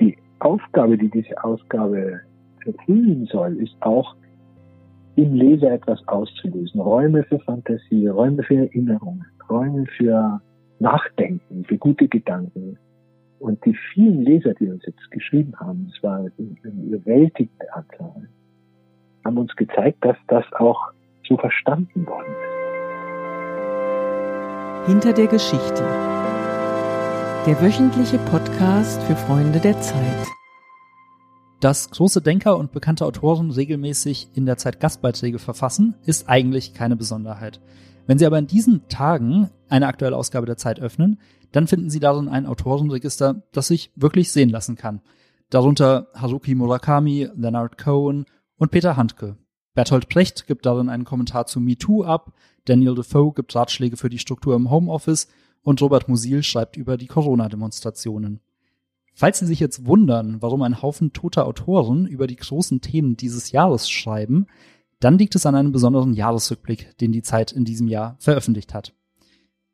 die 0.00 0.16
Aufgabe, 0.40 0.98
die 0.98 1.08
diese 1.08 1.42
Ausgabe 1.42 2.20
erfüllen 2.64 3.26
soll, 3.26 3.56
ist 3.56 3.76
auch, 3.80 4.16
im 5.16 5.34
Leser 5.34 5.72
etwas 5.72 6.06
auszulösen. 6.08 6.80
Räume 6.80 7.22
für 7.24 7.38
Fantasie, 7.40 8.06
Räume 8.06 8.42
für 8.42 8.56
Erinnerungen, 8.56 9.24
Räume 9.48 9.84
für 9.96 10.40
Nachdenken, 10.78 11.64
für 11.64 11.76
gute 11.76 12.08
Gedanken. 12.08 12.78
Und 13.38 13.64
die 13.64 13.76
vielen 13.92 14.22
Leser, 14.22 14.54
die 14.54 14.68
uns 14.68 14.84
jetzt 14.86 15.10
geschrieben 15.10 15.52
haben, 15.58 15.90
es 15.94 16.02
war 16.02 16.18
eine 16.18 16.30
überwältigende 16.86 17.74
Anzahl, 17.74 18.28
haben 19.24 19.38
uns 19.38 19.54
gezeigt, 19.56 20.04
dass 20.04 20.16
das 20.28 20.44
auch 20.54 20.92
so 21.28 21.36
verstanden 21.36 22.06
worden 22.06 22.32
ist. 22.32 22.52
Hinter 24.88 25.12
der 25.12 25.26
Geschichte. 25.26 25.84
Der 27.44 27.60
wöchentliche 27.60 28.18
Podcast 28.18 29.02
für 29.02 29.16
Freunde 29.16 29.58
der 29.58 29.80
Zeit. 29.80 30.26
Dass 31.58 31.90
große 31.90 32.22
Denker 32.22 32.56
und 32.56 32.70
bekannte 32.70 33.04
Autoren 33.04 33.50
regelmäßig 33.50 34.28
in 34.34 34.46
der 34.46 34.58
Zeit 34.58 34.78
Gastbeiträge 34.78 35.40
verfassen, 35.40 35.96
ist 36.06 36.28
eigentlich 36.28 36.72
keine 36.72 36.94
Besonderheit. 36.94 37.60
Wenn 38.06 38.16
Sie 38.16 38.26
aber 38.26 38.38
in 38.38 38.46
diesen 38.46 38.86
Tagen 38.86 39.50
eine 39.68 39.88
aktuelle 39.88 40.16
Ausgabe 40.16 40.46
der 40.46 40.56
Zeit 40.56 40.78
öffnen, 40.78 41.18
dann 41.50 41.66
finden 41.66 41.90
Sie 41.90 41.98
darin 41.98 42.28
ein 42.28 42.46
Autorenregister, 42.46 43.42
das 43.50 43.66
sich 43.66 43.90
wirklich 43.96 44.30
sehen 44.30 44.50
lassen 44.50 44.76
kann. 44.76 45.00
Darunter 45.50 46.10
Haruki 46.14 46.54
Murakami, 46.54 47.28
Leonard 47.34 47.76
Cohen 47.76 48.24
und 48.56 48.70
Peter 48.70 48.96
Handke. 48.96 49.36
Bertolt 49.74 50.08
Brecht 50.08 50.46
gibt 50.46 50.64
darin 50.64 50.88
einen 50.88 51.04
Kommentar 51.04 51.46
zu 51.46 51.58
MeToo 51.58 52.04
ab, 52.04 52.34
Daniel 52.66 52.94
Defoe 52.94 53.32
gibt 53.32 53.52
Ratschläge 53.56 53.96
für 53.96 54.10
die 54.10 54.20
Struktur 54.20 54.54
im 54.54 54.70
Homeoffice 54.70 55.26
und 55.62 55.80
Robert 55.80 56.08
Musil 56.08 56.42
schreibt 56.42 56.76
über 56.76 56.96
die 56.96 57.06
Corona-Demonstrationen. 57.06 58.40
Falls 59.14 59.38
Sie 59.38 59.46
sich 59.46 59.60
jetzt 59.60 59.86
wundern, 59.86 60.40
warum 60.40 60.62
ein 60.62 60.80
Haufen 60.82 61.12
toter 61.12 61.46
Autoren 61.46 62.06
über 62.06 62.26
die 62.26 62.36
großen 62.36 62.80
Themen 62.80 63.16
dieses 63.16 63.52
Jahres 63.52 63.90
schreiben, 63.90 64.46
dann 65.00 65.18
liegt 65.18 65.34
es 65.34 65.46
an 65.46 65.54
einem 65.54 65.72
besonderen 65.72 66.14
Jahresrückblick, 66.14 66.96
den 66.98 67.12
die 67.12 67.22
Zeit 67.22 67.52
in 67.52 67.64
diesem 67.64 67.88
Jahr 67.88 68.16
veröffentlicht 68.20 68.72
hat. 68.72 68.94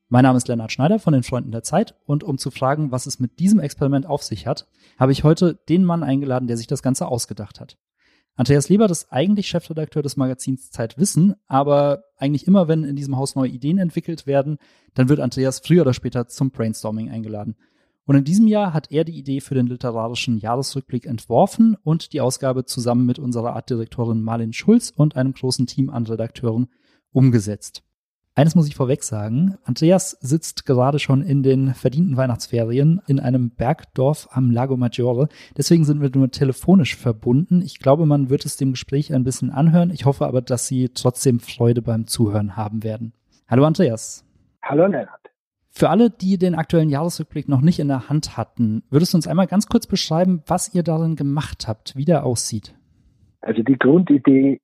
Mein 0.09 0.23
Name 0.23 0.39
ist 0.39 0.49
Lennart 0.49 0.73
Schneider 0.73 0.99
von 0.99 1.13
den 1.13 1.23
Freunden 1.23 1.51
der 1.51 1.63
Zeit 1.63 1.95
und 2.07 2.25
um 2.25 2.39
zu 2.39 2.51
fragen, 2.51 2.91
was 2.91 3.05
es 3.05 3.21
mit 3.21 3.39
diesem 3.39 3.61
Experiment 3.61 4.07
auf 4.07 4.23
sich 4.23 4.47
hat, 4.47 4.67
habe 4.99 5.13
ich 5.13 5.23
heute 5.23 5.59
den 5.69 5.85
Mann 5.85 6.03
eingeladen, 6.03 6.49
der 6.49 6.57
sich 6.57 6.67
das 6.67 6.83
Ganze 6.83 7.07
ausgedacht 7.07 7.61
hat. 7.61 7.77
Andreas 8.39 8.69
Lebert 8.69 8.93
ist 8.93 9.13
eigentlich 9.13 9.49
Chefredakteur 9.49 10.01
des 10.01 10.17
Magazins 10.17 10.71
Zeit 10.71 10.97
Wissen, 10.97 11.35
aber 11.49 12.05
eigentlich 12.17 12.47
immer, 12.47 12.69
wenn 12.69 12.85
in 12.85 12.95
diesem 12.95 13.17
Haus 13.17 13.35
neue 13.35 13.51
Ideen 13.51 13.79
entwickelt 13.79 14.29
werden, 14.29 14.59
dann 14.95 15.09
wird 15.09 15.19
Andreas 15.19 15.59
früher 15.59 15.83
oder 15.83 15.93
später 15.93 16.29
zum 16.29 16.53
Brainstorming 16.53 17.11
eingeladen. 17.11 17.57
Und 18.05 18.15
in 18.15 18.23
diesem 18.23 18.47
Jahr 18.47 18.73
hat 18.73 18.93
er 18.93 19.03
die 19.03 19.19
Idee 19.19 19.41
für 19.41 19.57
den 19.57 19.67
literarischen 19.67 20.39
Jahresrückblick 20.39 21.05
entworfen 21.05 21.77
und 21.83 22.13
die 22.13 22.21
Ausgabe 22.21 22.65
zusammen 22.65 23.07
mit 23.07 23.19
unserer 23.19 23.57
Artdirektorin 23.57 24.23
Marlin 24.23 24.53
Schulz 24.53 24.93
und 24.95 25.17
einem 25.17 25.33
großen 25.33 25.67
Team 25.67 25.91
an 25.91 26.07
Redakteuren 26.07 26.69
umgesetzt. 27.11 27.83
Eines 28.39 28.55
muss 28.55 28.69
ich 28.69 28.77
vorweg 28.77 29.03
sagen. 29.03 29.57
Andreas 29.65 30.13
sitzt 30.21 30.65
gerade 30.65 31.01
schon 31.01 31.23
in 31.23 31.43
den 31.43 31.75
verdienten 31.75 32.17
Weihnachtsferien 32.17 33.01
in 33.09 33.19
einem 33.19 33.51
Bergdorf 33.51 34.29
am 34.31 34.53
Lago 34.53 34.77
Maggiore. 34.77 35.27
Deswegen 35.57 35.83
sind 35.83 36.01
wir 36.01 36.09
nur 36.15 36.31
telefonisch 36.31 36.95
verbunden. 36.95 37.63
Ich 37.63 37.81
glaube, 37.81 38.07
man 38.07 38.31
wird 38.31 38.47
es 38.47 38.57
dem 38.57 38.71
Gespräch 38.71 39.13
ein 39.13 39.25
bisschen 39.25 39.51
anhören. 39.51 39.91
Ich 39.91 40.05
hoffe 40.05 40.25
aber, 40.25 40.41
dass 40.41 40.69
Sie 40.69 40.91
trotzdem 40.91 41.41
Freude 41.41 41.83
beim 41.83 42.07
Zuhören 42.07 42.57
haben 42.57 42.85
werden. 42.85 43.13
Hallo 43.49 43.65
Andreas. 43.65 44.25
Hallo 44.63 44.87
Lennart. 44.87 45.33
Für 45.71 45.91
alle, 45.91 46.09
die 46.09 46.39
den 46.39 46.55
aktuellen 46.55 46.91
Jahresrückblick 46.91 47.49
noch 47.49 47.61
nicht 47.61 47.81
in 47.81 47.89
der 47.89 48.09
Hand 48.09 48.37
hatten, 48.37 48.85
würdest 48.89 49.15
du 49.15 49.19
uns 49.19 49.27
einmal 49.27 49.49
ganz 49.49 49.67
kurz 49.67 49.89
beschreiben, 49.89 50.45
was 50.47 50.73
ihr 50.77 50.85
darin 50.85 51.17
gemacht 51.17 51.67
habt, 51.67 51.97
wie 51.97 52.05
der 52.05 52.25
aussieht? 52.25 52.73
Also 53.41 53.65
die 53.65 53.77
Grundidee 53.77 54.61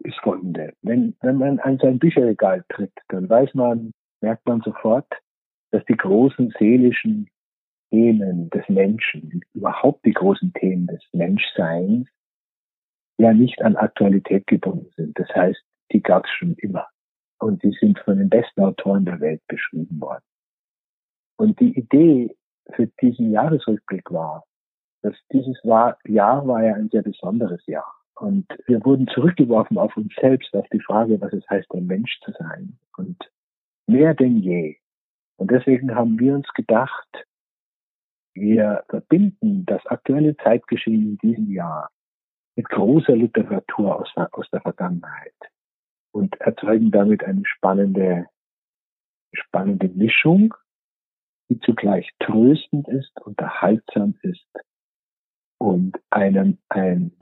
ist 0.00 0.18
folgende. 0.20 0.72
Wenn, 0.82 1.16
wenn 1.20 1.38
man 1.38 1.58
an 1.60 1.78
sein 1.78 1.98
Bücherregal 1.98 2.64
tritt, 2.68 2.92
dann 3.08 3.28
weiß 3.28 3.54
man, 3.54 3.92
merkt 4.20 4.46
man 4.46 4.60
sofort, 4.62 5.06
dass 5.70 5.84
die 5.86 5.96
großen 5.96 6.52
seelischen 6.58 7.28
Themen 7.90 8.50
des 8.50 8.68
Menschen, 8.68 9.40
überhaupt 9.54 10.04
die 10.04 10.12
großen 10.12 10.52
Themen 10.54 10.86
des 10.86 11.02
Menschseins, 11.12 12.08
ja 13.18 13.32
nicht 13.32 13.62
an 13.62 13.76
Aktualität 13.76 14.46
gebunden 14.46 14.90
sind. 14.96 15.18
Das 15.18 15.28
heißt, 15.34 15.62
die 15.92 16.02
gab 16.02 16.24
es 16.24 16.30
schon 16.32 16.54
immer 16.54 16.86
und 17.38 17.62
sie 17.62 17.76
sind 17.80 17.98
von 18.00 18.18
den 18.18 18.28
besten 18.28 18.62
Autoren 18.62 19.04
der 19.04 19.20
Welt 19.20 19.42
beschrieben 19.46 20.00
worden. 20.00 20.24
Und 21.36 21.58
die 21.60 21.78
Idee 21.78 22.36
für 22.72 22.86
diesen 23.00 23.30
Jahresrückblick 23.30 24.10
war, 24.10 24.44
dass 25.02 25.14
dieses 25.32 25.60
Jahr 25.62 25.96
war 26.46 26.64
ja 26.64 26.74
ein 26.74 26.88
sehr 26.88 27.02
besonderes 27.02 27.64
Jahr. 27.66 27.92
Und 28.16 28.46
wir 28.66 28.84
wurden 28.84 29.08
zurückgeworfen 29.08 29.76
auf 29.76 29.96
uns 29.96 30.12
selbst, 30.20 30.54
auf 30.54 30.68
die 30.72 30.80
Frage, 30.80 31.20
was 31.20 31.32
es 31.32 31.48
heißt, 31.48 31.72
ein 31.74 31.86
Mensch 31.86 32.20
zu 32.20 32.32
sein. 32.32 32.78
Und 32.96 33.18
mehr 33.86 34.14
denn 34.14 34.38
je. 34.38 34.76
Und 35.36 35.50
deswegen 35.50 35.94
haben 35.94 36.18
wir 36.18 36.34
uns 36.34 36.48
gedacht, 36.54 37.08
wir 38.34 38.84
verbinden 38.88 39.64
das 39.66 39.84
aktuelle 39.86 40.36
Zeitgeschehen 40.36 41.02
in 41.02 41.18
diesem 41.18 41.52
Jahr 41.52 41.90
mit 42.56 42.68
großer 42.68 43.16
Literatur 43.16 43.96
aus, 43.96 44.12
aus 44.32 44.48
der 44.50 44.60
Vergangenheit 44.60 45.34
und 46.12 46.40
erzeugen 46.40 46.90
damit 46.90 47.24
eine 47.24 47.42
spannende, 47.44 48.26
spannende 49.32 49.88
Mischung, 49.88 50.54
die 51.48 51.58
zugleich 51.60 52.10
tröstend 52.20 52.88
ist, 52.88 53.20
unterhaltsam 53.22 54.14
ist 54.22 54.48
und 55.58 55.96
einem 56.10 56.58
ein 56.68 57.12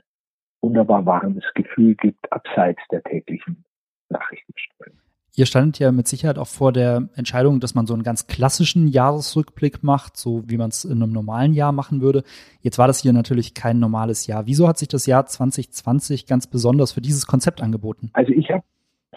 wunderbar 0.63 1.05
warmes 1.05 1.45
Gefühl 1.55 1.95
gibt, 1.97 2.33
abseits 2.33 2.81
der 2.91 3.03
täglichen 3.03 3.65
Nachrichtenströme. 4.09 4.97
Ihr 5.35 5.47
standet 5.47 5.79
ja 5.79 5.93
mit 5.93 6.07
Sicherheit 6.09 6.39
auch 6.39 6.47
vor 6.47 6.73
der 6.73 7.09
Entscheidung, 7.17 7.59
dass 7.59 7.75
man 7.75 7.87
so 7.87 7.95
einen 7.95 8.03
ganz 8.03 8.27
klassischen 8.27 8.87
Jahresrückblick 8.87 9.83
macht, 9.83 10.19
so 10.19 10.43
wie 10.47 10.59
man 10.59 10.69
es 10.69 10.85
in 10.85 11.03
einem 11.03 11.13
normalen 11.13 11.55
Jahr 11.55 11.73
machen 11.73 12.03
würde. 12.03 12.23
Jetzt 12.61 12.79
war 12.79 12.87
das 12.87 13.01
hier 13.01 13.15
natürlich 13.15 13.55
kein 13.55 13.79
normales 13.79 14.27
Jahr. 14.27 14.47
Wieso 14.47 14.69
hat 14.69 14.77
sich 14.77 14.89
das 14.89 15.07
Jahr 15.07 15.25
2020 15.25 16.27
ganz 16.27 16.47
besonders 16.47 16.93
für 16.93 17.01
dieses 17.01 17.27
Konzept 17.27 17.63
angeboten? 17.63 18.11
Also 18.13 18.31
ich 18.33 18.51
habe 18.51 18.63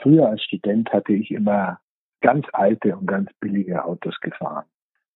früher 0.02 0.30
als 0.30 0.42
Student 0.42 0.90
hatte 0.94 1.12
ich 1.12 1.32
immer 1.32 1.80
ganz 2.22 2.46
alte 2.54 2.96
und 2.96 3.08
ganz 3.08 3.30
billige 3.42 3.84
Autos 3.84 4.16
gefahren. 4.22 4.66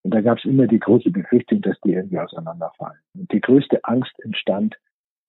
Und 0.01 0.13
da 0.13 0.19
gab 0.19 0.37
es 0.37 0.45
immer 0.45 0.67
die 0.67 0.79
große 0.79 1.11
Befürchtung, 1.11 1.61
dass 1.61 1.79
die 1.81 1.93
irgendwie 1.93 2.19
auseinanderfallen. 2.19 2.99
Und 3.13 3.31
die 3.31 3.39
größte 3.39 3.79
Angst 3.83 4.13
entstand, 4.23 4.75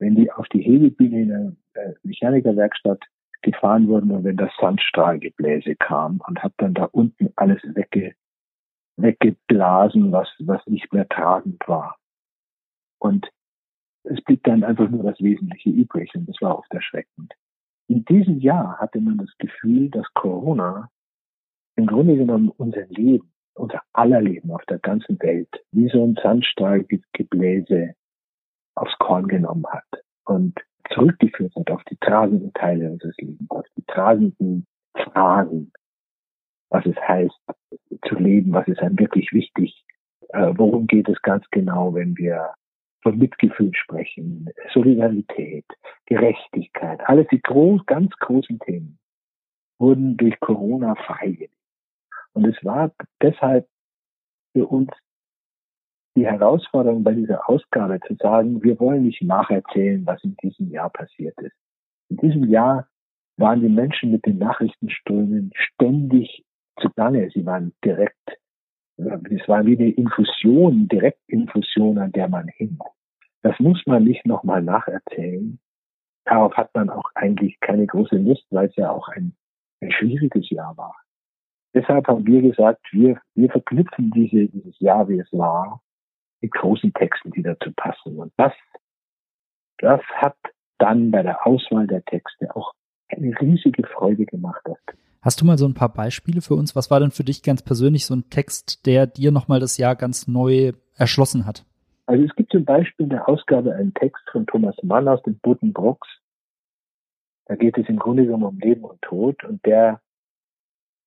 wenn 0.01 0.17
die 0.17 0.33
auf 0.33 0.49
die 0.49 0.63
Hebebühne 0.63 1.21
in 1.21 1.57
der 1.75 1.95
Mechanikerwerkstatt 2.03 3.05
gefahren 3.43 3.89
wurden 3.89 4.11
und 4.11 4.25
wenn 4.25 4.37
das 4.37 4.51
Sandstrahlgebläse 4.61 5.77
kam 5.77 6.21
und 6.27 6.43
hat 6.43 6.53
dann 6.57 6.75
da 6.75 6.85
unten 6.85 7.33
alles 7.37 7.63
wegge, 7.63 8.15
weggeblasen, 8.97 10.13
was, 10.13 10.29
was 10.41 10.67
nicht 10.67 10.93
mehr 10.93 11.09
tragend 11.09 11.63
war. 11.67 11.97
Und 12.99 13.31
es 14.05 14.21
blieb 14.23 14.43
dann 14.45 14.65
einfach 14.65 14.89
nur 14.89 15.05
das 15.05 15.21
Wesentliche 15.21 15.71
übrig 15.71 16.15
und 16.15 16.29
das 16.29 16.37
war 16.41 16.59
oft 16.59 16.73
erschreckend. 16.73 17.35
In 17.89 18.05
diesem 18.05 18.39
Jahr 18.39 18.79
hatte 18.79 19.01
man 19.01 19.19
das 19.19 19.31
Gefühl, 19.39 19.91
dass 19.91 20.07
Corona 20.15 20.91
im 21.77 21.87
Grunde 21.87 22.17
genommen 22.17 22.51
unser 22.57 22.87
Leben, 22.87 23.33
unser 23.55 23.83
aller 23.93 24.21
Leben 24.21 24.51
auf 24.51 24.65
der 24.67 24.79
ganzen 24.79 25.21
Welt, 25.21 25.49
wie 25.73 25.89
so 25.89 26.05
ein 26.05 26.17
Sandstrahlgebläse 26.23 27.95
aufs 28.81 28.97
Korn 28.99 29.29
genommen 29.29 29.67
hat 29.69 29.85
und 30.25 30.59
zurückgeführt 30.93 31.55
hat 31.55 31.71
auf 31.71 31.85
die 31.85 31.97
tragenden 31.97 32.53
Teile 32.55 32.91
unseres 32.91 33.17
Lebens, 33.19 33.51
auf 33.51 33.67
die 33.77 33.85
tragenden 33.87 34.67
Fragen, 34.95 35.73
was 36.71 36.87
es 36.87 36.97
heißt 36.97 37.39
zu 38.09 38.15
leben, 38.17 38.53
was 38.53 38.67
ist 38.69 38.81
einem 38.81 38.99
wirklich 38.99 39.33
wichtig, 39.33 39.85
äh, 40.31 40.53
worum 40.57 40.87
geht 40.87 41.09
es 41.09 41.21
ganz 41.23 41.45
genau, 41.51 41.95
wenn 41.95 42.17
wir 42.17 42.55
von 43.03 43.19
Mitgefühl 43.19 43.73
sprechen, 43.75 44.51
Solidarität, 44.73 45.65
Gerechtigkeit, 46.07 47.01
alles 47.09 47.27
die 47.29 47.41
groß, 47.41 47.85
ganz 47.87 48.13
großen 48.19 48.59
Themen 48.61 48.99
wurden 49.79 50.17
durch 50.17 50.39
Corona 50.41 50.95
freigelegt. 50.95 51.55
Und 52.33 52.47
es 52.47 52.63
war 52.65 52.93
deshalb 53.23 53.67
für 54.53 54.67
uns 54.67 54.91
die 56.17 56.27
Herausforderung 56.27 57.05
bei 57.05 57.15
dieser 57.15 57.49
Ausgabe 57.49 58.01
zu 58.07 58.15
sagen, 58.17 58.63
wir 58.63 58.79
wollen 58.81 59.05
nicht 59.05 59.23
nacherzählen, 59.23 60.05
was 60.07 60.23
in 60.25 60.37
diesem 60.43 60.71
Jahr 60.71 60.91
passiert 60.91 61.39
ist. 61.41 61.57
In 62.09 62.17
diesem 62.17 62.45
Jahr 62.49 62.89
waren 63.37 63.61
die 63.61 63.69
Menschen 63.69 64.11
mit 64.11 64.27
den 64.27 64.39
Nachrichtenströmen 64.39 65.51
ständig 65.55 66.45
zugange. 66.81 67.31
Sie 67.31 67.47
waren 67.47 67.73
direkt 67.85 68.17
es 69.31 69.49
war 69.49 69.65
wie 69.65 69.79
eine 69.79 69.91
Infusion, 69.91 70.89
Direktinfusion, 70.89 71.99
an 71.99 72.13
der 72.13 72.29
man 72.29 72.49
hing. 72.49 72.79
Das 73.43 73.59
muss 73.59 73.83
man 73.87 74.05
nicht 74.05 74.27
nochmal 74.27 74.63
nacherzählen. 74.63 75.59
Darauf 76.25 76.55
hat 76.55 76.75
man 76.75 76.91
auch 76.91 77.11
eigentlich 77.15 77.59
keine 77.61 77.87
große 77.87 78.17
Lust, 78.17 78.45
weil 78.51 78.69
es 78.69 78.77
ja 78.77 78.91
auch 78.91 79.09
ein, 79.09 79.35
ein 79.81 79.91
schwieriges 79.91 80.51
Jahr 80.51 80.77
war. 80.77 80.95
Deshalb 81.73 82.09
haben 82.09 82.27
wir 82.27 82.43
gesagt, 82.43 82.81
wir, 82.93 83.21
wir 83.35 83.49
verknüpfen 83.49 84.11
diese, 84.11 84.49
dieses 84.49 84.79
Jahr, 84.81 85.09
wie 85.09 85.19
es 85.19 85.33
war, 85.33 85.81
mit 86.41 86.53
großen 86.53 86.93
Texten, 86.93 87.31
die 87.33 87.43
dazu 87.43 87.73
passen. 87.73 88.19
Und 88.19 88.33
das, 88.37 88.53
das 89.79 90.01
hat 90.17 90.37
dann 90.79 91.11
bei 91.11 91.23
der 91.23 91.47
Auswahl 91.47 91.87
der 91.87 92.05
Texte 92.05 92.55
auch 92.55 92.73
eine 93.09 93.39
riesige 93.41 93.87
Freude 93.87 94.25
gemacht. 94.25 94.63
Hast 95.23 95.41
du 95.41 95.45
mal 95.45 95.59
so 95.59 95.67
ein 95.67 95.75
paar 95.75 95.93
Beispiele 95.93 96.41
für 96.41 96.55
uns? 96.55 96.75
Was 96.75 96.91
war 96.91 97.01
denn 97.01 97.11
für 97.11 97.25
dich 97.25 97.43
ganz 97.43 97.63
persönlich 97.63 98.07
so 98.07 98.15
ein 98.15 98.31
Text, 98.31 98.87
der 98.87 99.07
dir 99.07 99.33
nochmal 99.33 99.61
das 99.61 99.77
Jahr 99.77 99.95
ganz 99.97 100.27
neu 100.27 100.73
erschlossen 100.97 101.45
hat? 101.47 101.67
Also 102.07 102.25
es 102.25 102.35
gibt 102.35 102.51
zum 102.51 102.65
Beispiel 102.65 103.05
in 103.05 103.11
der 103.11 103.29
Ausgabe 103.29 103.75
einen 103.75 103.93
Text 103.95 104.23
von 104.33 104.47
Thomas 104.47 104.77
Mann 104.83 105.07
aus 105.09 105.23
dem 105.23 105.39
Buddenbrooks. 105.39 106.09
Da 107.47 107.57
geht 107.57 107.77
es 107.77 107.89
im 107.89 107.99
Grunde 107.99 108.25
genommen 108.25 108.45
um 108.45 108.59
Leben 108.59 108.85
und 108.85 109.03
Tod 109.03 109.45
und 109.45 109.65
der 109.67 110.01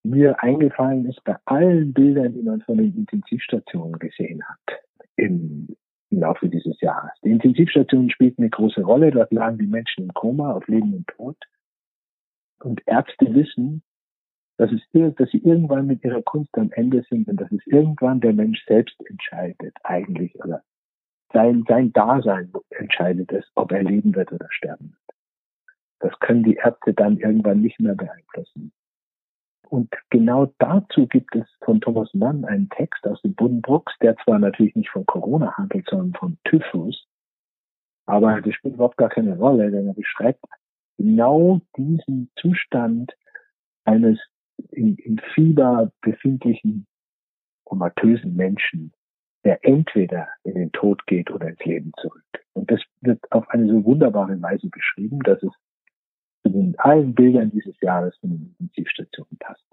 mir 0.03 0.41
eingefallen 0.43 1.05
ist 1.05 1.23
bei 1.23 1.37
allen 1.45 1.93
Bildern, 1.93 2.33
die 2.33 2.43
man 2.43 2.61
von 2.61 2.77
den 2.77 2.95
Intensivstationen 2.95 3.97
gesehen 3.97 4.43
hat 4.43 4.83
im, 5.15 5.75
Laufe 6.19 6.47
dieses 6.49 6.79
Jahres. 6.81 7.11
Die 7.23 7.31
Intensivstationen 7.31 8.09
spielten 8.09 8.43
eine 8.43 8.49
große 8.49 8.81
Rolle. 8.81 9.11
Dort 9.11 9.31
lagen 9.31 9.57
die 9.57 9.67
Menschen 9.67 10.05
im 10.05 10.13
Koma 10.13 10.53
auf 10.53 10.67
Leben 10.67 10.93
und 10.93 11.07
Tod. 11.07 11.37
Und 12.59 12.81
Ärzte 12.85 13.33
wissen, 13.33 13.83
dass, 14.57 14.71
es, 14.71 14.81
dass 15.15 15.29
sie 15.31 15.39
irgendwann 15.39 15.87
mit 15.87 16.03
ihrer 16.03 16.21
Kunst 16.21 16.55
am 16.57 16.71
Ende 16.71 17.03
sind 17.09 17.27
und 17.27 17.37
dass 17.37 17.51
es 17.51 17.65
irgendwann 17.65 18.21
der 18.21 18.33
Mensch 18.33 18.63
selbst 18.65 18.95
entscheidet, 19.09 19.75
eigentlich, 19.83 20.35
oder 20.35 20.63
sein, 21.33 21.65
sein 21.67 21.91
Dasein 21.91 22.53
entscheidet 22.69 23.31
es, 23.31 23.45
ob 23.55 23.71
er 23.71 23.83
leben 23.83 24.15
wird 24.15 24.31
oder 24.31 24.47
sterben 24.51 24.91
wird. 24.91 25.17
Das 25.99 26.19
können 26.19 26.43
die 26.43 26.55
Ärzte 26.55 26.93
dann 26.93 27.17
irgendwann 27.17 27.61
nicht 27.61 27.79
mehr 27.79 27.95
beeinflussen. 27.95 28.71
Und 29.73 29.91
genau 30.11 30.53
dazu 30.59 31.07
gibt 31.07 31.35
es 31.35 31.47
von 31.65 31.81
Thomas 31.81 32.13
Mann 32.13 32.45
einen 32.45 32.69
Text 32.69 33.07
aus 33.07 33.19
dem 33.23 33.33
Buddenbrooks, 33.33 33.91
der 34.03 34.15
zwar 34.17 34.37
natürlich 34.37 34.75
nicht 34.75 34.91
von 34.91 35.03
Corona 35.07 35.57
handelt, 35.57 35.87
sondern 35.89 36.13
von 36.13 36.37
Typhus, 36.43 37.07
aber 38.05 38.39
das 38.39 38.53
spielt 38.53 38.75
überhaupt 38.75 38.97
gar 38.97 39.09
keine 39.09 39.35
Rolle, 39.35 39.71
denn 39.71 39.87
er 39.87 39.95
beschreibt 39.95 40.45
genau 40.99 41.59
diesen 41.75 42.29
Zustand 42.35 43.13
eines 43.83 44.19
in, 44.69 44.95
in 44.97 45.19
Fieber 45.33 45.91
befindlichen 46.01 46.85
komatösen 47.63 48.35
Menschen, 48.35 48.93
der 49.43 49.65
entweder 49.65 50.27
in 50.43 50.53
den 50.53 50.71
Tod 50.71 51.03
geht 51.07 51.31
oder 51.31 51.47
ins 51.47 51.65
Leben 51.65 51.93
zurück. 51.99 52.45
Und 52.53 52.69
das 52.69 52.79
wird 53.01 53.19
auf 53.31 53.49
eine 53.49 53.67
so 53.67 53.83
wunderbare 53.83 54.39
Weise 54.39 54.69
beschrieben, 54.69 55.17
dass 55.21 55.41
es 55.41 55.51
zu 56.43 56.49
den 56.49 56.75
allen 56.77 57.13
Bildern 57.15 57.51
dieses 57.51 57.79
Jahres 57.81 58.15
von 58.17 58.29
den 58.29 58.55
Intensivstationen 58.59 59.37
passt. 59.39 59.63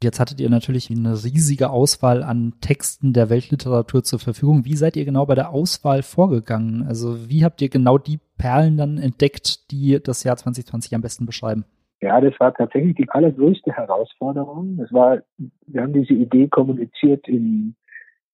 Jetzt 0.00 0.20
hattet 0.20 0.40
ihr 0.40 0.48
natürlich 0.48 0.90
eine 0.90 1.12
riesige 1.24 1.70
Auswahl 1.70 2.22
an 2.22 2.54
Texten 2.60 3.12
der 3.12 3.30
Weltliteratur 3.30 4.04
zur 4.04 4.20
Verfügung. 4.20 4.64
Wie 4.64 4.76
seid 4.76 4.96
ihr 4.96 5.04
genau 5.04 5.26
bei 5.26 5.34
der 5.34 5.50
Auswahl 5.50 6.04
vorgegangen? 6.04 6.84
Also 6.86 7.28
wie 7.28 7.44
habt 7.44 7.60
ihr 7.62 7.68
genau 7.68 7.98
die 7.98 8.20
Perlen 8.36 8.76
dann 8.76 8.98
entdeckt, 8.98 9.72
die 9.72 9.98
das 10.00 10.22
Jahr 10.22 10.36
2020 10.36 10.94
am 10.94 11.00
besten 11.00 11.26
beschreiben? 11.26 11.64
Ja, 12.00 12.20
das 12.20 12.38
war 12.38 12.54
tatsächlich 12.54 12.94
die 12.94 13.10
allergrößte 13.10 13.72
Herausforderung. 13.72 14.76
Das 14.76 14.92
war, 14.92 15.18
wir 15.66 15.82
haben 15.82 15.92
diese 15.92 16.14
Idee 16.14 16.46
kommuniziert 16.46 17.26
in, 17.26 17.74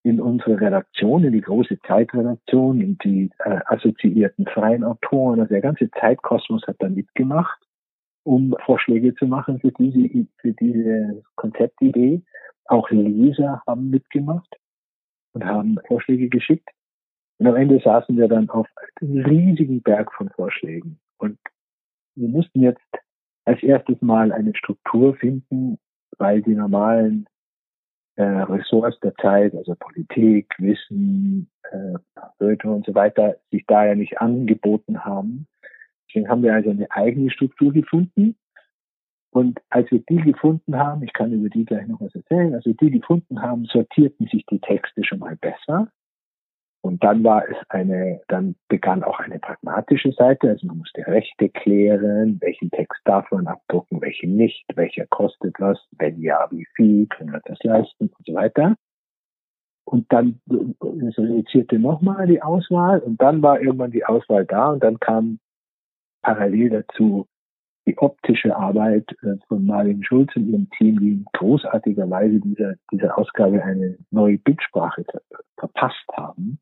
in 0.05 0.21
unsere 0.21 0.61
Redaktion, 0.61 1.25
in 1.25 1.33
die 1.33 1.41
große 1.41 1.79
Zeitredaktion, 1.81 2.81
in 2.81 2.99
die 2.99 3.31
äh, 3.39 3.61
assoziierten 3.65 4.47
freien 4.47 4.85
Autoren. 4.85 5.41
Also 5.41 5.55
der 5.55 5.63
ganze 5.63 5.91
Zeitkosmos 5.93 6.63
hat 6.67 6.77
da 6.79 6.91
mitgemacht, 6.91 7.59
um 8.23 8.55
Vorschläge 8.67 9.15
zu 9.15 9.27
machen 9.27 9.61
für 9.61 9.73
diese, 9.73 10.27
für 10.37 10.53
diese 10.53 11.23
Konzeptidee. 11.37 12.23
Auch 12.67 12.91
Leser 12.91 13.63
haben 13.67 13.89
mitgemacht 13.89 14.55
und 15.33 15.45
haben 15.45 15.79
Vorschläge 15.87 16.29
geschickt. 16.29 16.69
Und 17.39 17.47
am 17.47 17.57
Ende 17.57 17.81
saßen 17.81 18.15
wir 18.17 18.29
dann 18.29 18.51
auf 18.51 18.69
einem 19.01 19.25
riesigen 19.25 19.81
Berg 19.81 20.13
von 20.13 20.29
Vorschlägen. 20.29 21.01
Und 21.17 21.39
wir 22.15 22.29
mussten 22.29 22.61
jetzt 22.61 22.81
als 23.47 23.63
erstes 23.63 24.01
Mal 24.03 24.33
eine 24.33 24.55
Struktur 24.55 25.17
finden, 25.17 25.79
weil 26.19 26.43
die 26.43 26.55
normalen 26.55 27.27
äh, 28.17 28.23
Ressorts 28.23 28.99
der 29.01 29.15
Zeit, 29.17 29.55
also 29.55 29.75
Politik, 29.75 30.55
Wissen, 30.59 31.51
äh, 31.71 31.95
Goethe 32.39 32.69
und 32.69 32.87
so 32.87 32.95
weiter, 32.95 33.37
sich 33.51 33.65
da 33.67 33.87
ja 33.87 33.95
nicht 33.95 34.21
angeboten 34.21 35.05
haben. 35.05 35.47
Deswegen 36.09 36.29
haben 36.29 36.43
wir 36.43 36.55
also 36.55 36.71
eine 36.71 36.91
eigene 36.91 37.31
Struktur 37.31 37.73
gefunden. 37.73 38.37
Und 39.31 39.61
als 39.69 39.91
wir 39.91 39.99
die 40.09 40.19
gefunden 40.19 40.77
haben, 40.77 41.03
ich 41.03 41.13
kann 41.13 41.33
über 41.33 41.49
die 41.49 41.65
gleich 41.65 41.89
noch 41.89 42.01
was 42.01 42.15
erzählen, 42.15 42.55
als 42.55 42.65
wir 42.67 42.75
die 42.75 42.91
gefunden 42.91 43.43
haben, 43.43 43.65
sortierten 43.65 44.29
sich 44.29 44.47
die 44.47 44.61
Texte 44.61 45.03
schon 45.05 45.19
mal 45.19 45.37
besser. 45.37 45.91
Und 46.85 47.03
dann 47.03 47.25
war 47.25 47.49
es 47.49 47.57
eine, 47.71 48.21
dann 48.29 48.57
begann 48.69 49.03
auch 49.05 49.19
eine 49.19 49.39
pragmatische 49.39 50.13
Seite. 50.13 50.51
Also 50.51 50.67
man 50.67 50.77
musste 50.77 51.07
Rechte 51.07 51.49
klären, 51.49 52.37
welchen 52.43 52.71
Text 52.71 53.01
darf 53.07 53.31
man 53.31 53.47
abdrucken, 53.47 54.03
welchen 54.03 54.37
nicht, 54.37 54.67
welcher 54.75 55.07
kostet 55.07 55.55
was, 55.59 55.79
wenn 55.93 56.21
ja, 56.21 56.47
wie 56.51 56.67
viel, 56.77 57.07
können 57.07 57.33
wir 57.33 57.41
das 57.47 57.59
leisten 57.63 58.11
und 58.15 58.27
so 58.27 58.35
weiter. 58.35 58.77
Und 59.87 60.13
dann 60.13 60.43
reduzierte 60.47 61.79
nochmal 61.79 62.27
die 62.27 62.43
Auswahl 62.43 62.99
und 62.99 63.19
dann 63.19 63.41
war 63.41 63.63
irgendwann 63.63 63.91
die 63.91 64.05
Auswahl 64.05 64.45
da 64.45 64.73
und 64.73 64.85
dann 64.85 65.01
kam 65.01 65.39
parallel 66.21 66.69
dazu 66.69 67.27
die 67.87 67.97
optische 67.97 68.55
Arbeit 68.55 69.11
äh, 69.23 69.37
von 69.49 69.65
Marlene 69.65 70.05
Schulz 70.05 70.37
und 70.37 70.49
ihrem 70.49 70.69
Team, 70.77 71.01
die 71.01 71.13
in 71.13 71.25
großartiger 71.33 72.11
Weise 72.11 72.41
dieser, 72.41 72.75
dieser 72.93 73.17
Ausgabe 73.17 73.63
eine 73.65 73.97
neue 74.11 74.37
Bildsprache 74.37 75.07
verpasst 75.57 76.05
haben. 76.13 76.59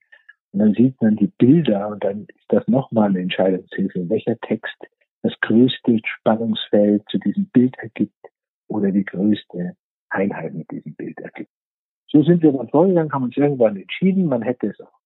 Und 0.52 0.58
dann 0.60 0.75
sieht 0.75 1.00
man 1.00 1.16
die 1.16 1.32
Bilder 1.38 1.88
und 1.88 2.04
dann 2.04 2.26
ist 2.26 2.44
das 2.49 2.66
nochmal 2.69 3.08
eine 3.08 3.20
Entscheidungshilfe, 3.20 4.08
welcher 4.08 4.38
Text 4.40 4.76
das 5.22 5.32
größte 5.40 6.00
Spannungsfeld 6.04 7.02
zu 7.08 7.19
diesem 7.19 7.46
Bild 7.46 7.76
ergibt 7.78 8.26
oder 8.69 8.90
die 8.90 9.04
größte 9.04 9.76
Einheit 10.10 10.52
mit 10.54 10.70
diesem 10.70 10.94
Bild 10.94 11.19
ergibt. 11.20 11.50
So 12.08 12.22
sind 12.22 12.43
wir 12.43 12.52
dann 12.52 12.69
vorgegangen, 12.69 13.12
haben 13.12 13.25
uns 13.25 13.37
irgendwann 13.37 13.76
entschieden, 13.76 14.26
man 14.26 14.43
hätte 14.43 14.69
es 14.69 14.81
auch, 14.81 14.99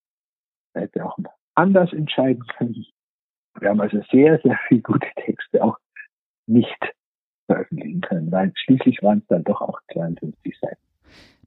man 0.74 0.84
hätte 0.84 1.04
auch 1.04 1.16
anders 1.54 1.92
entscheiden 1.92 2.44
können. 2.58 2.84
Wir 3.60 3.68
haben 3.68 3.80
also 3.80 4.02
sehr, 4.10 4.40
sehr 4.40 4.58
viele 4.66 4.82
gute 4.82 5.08
Texte 5.16 5.62
auch 5.62 5.78
nicht 6.46 6.94
veröffentlichen 7.46 8.00
können, 8.00 8.32
weil 8.32 8.52
schließlich 8.56 9.02
waren 9.02 9.18
es 9.18 9.26
dann 9.28 9.44
doch 9.44 9.60
auch 9.60 9.80
52 9.92 10.58
Seiten. 10.58 10.82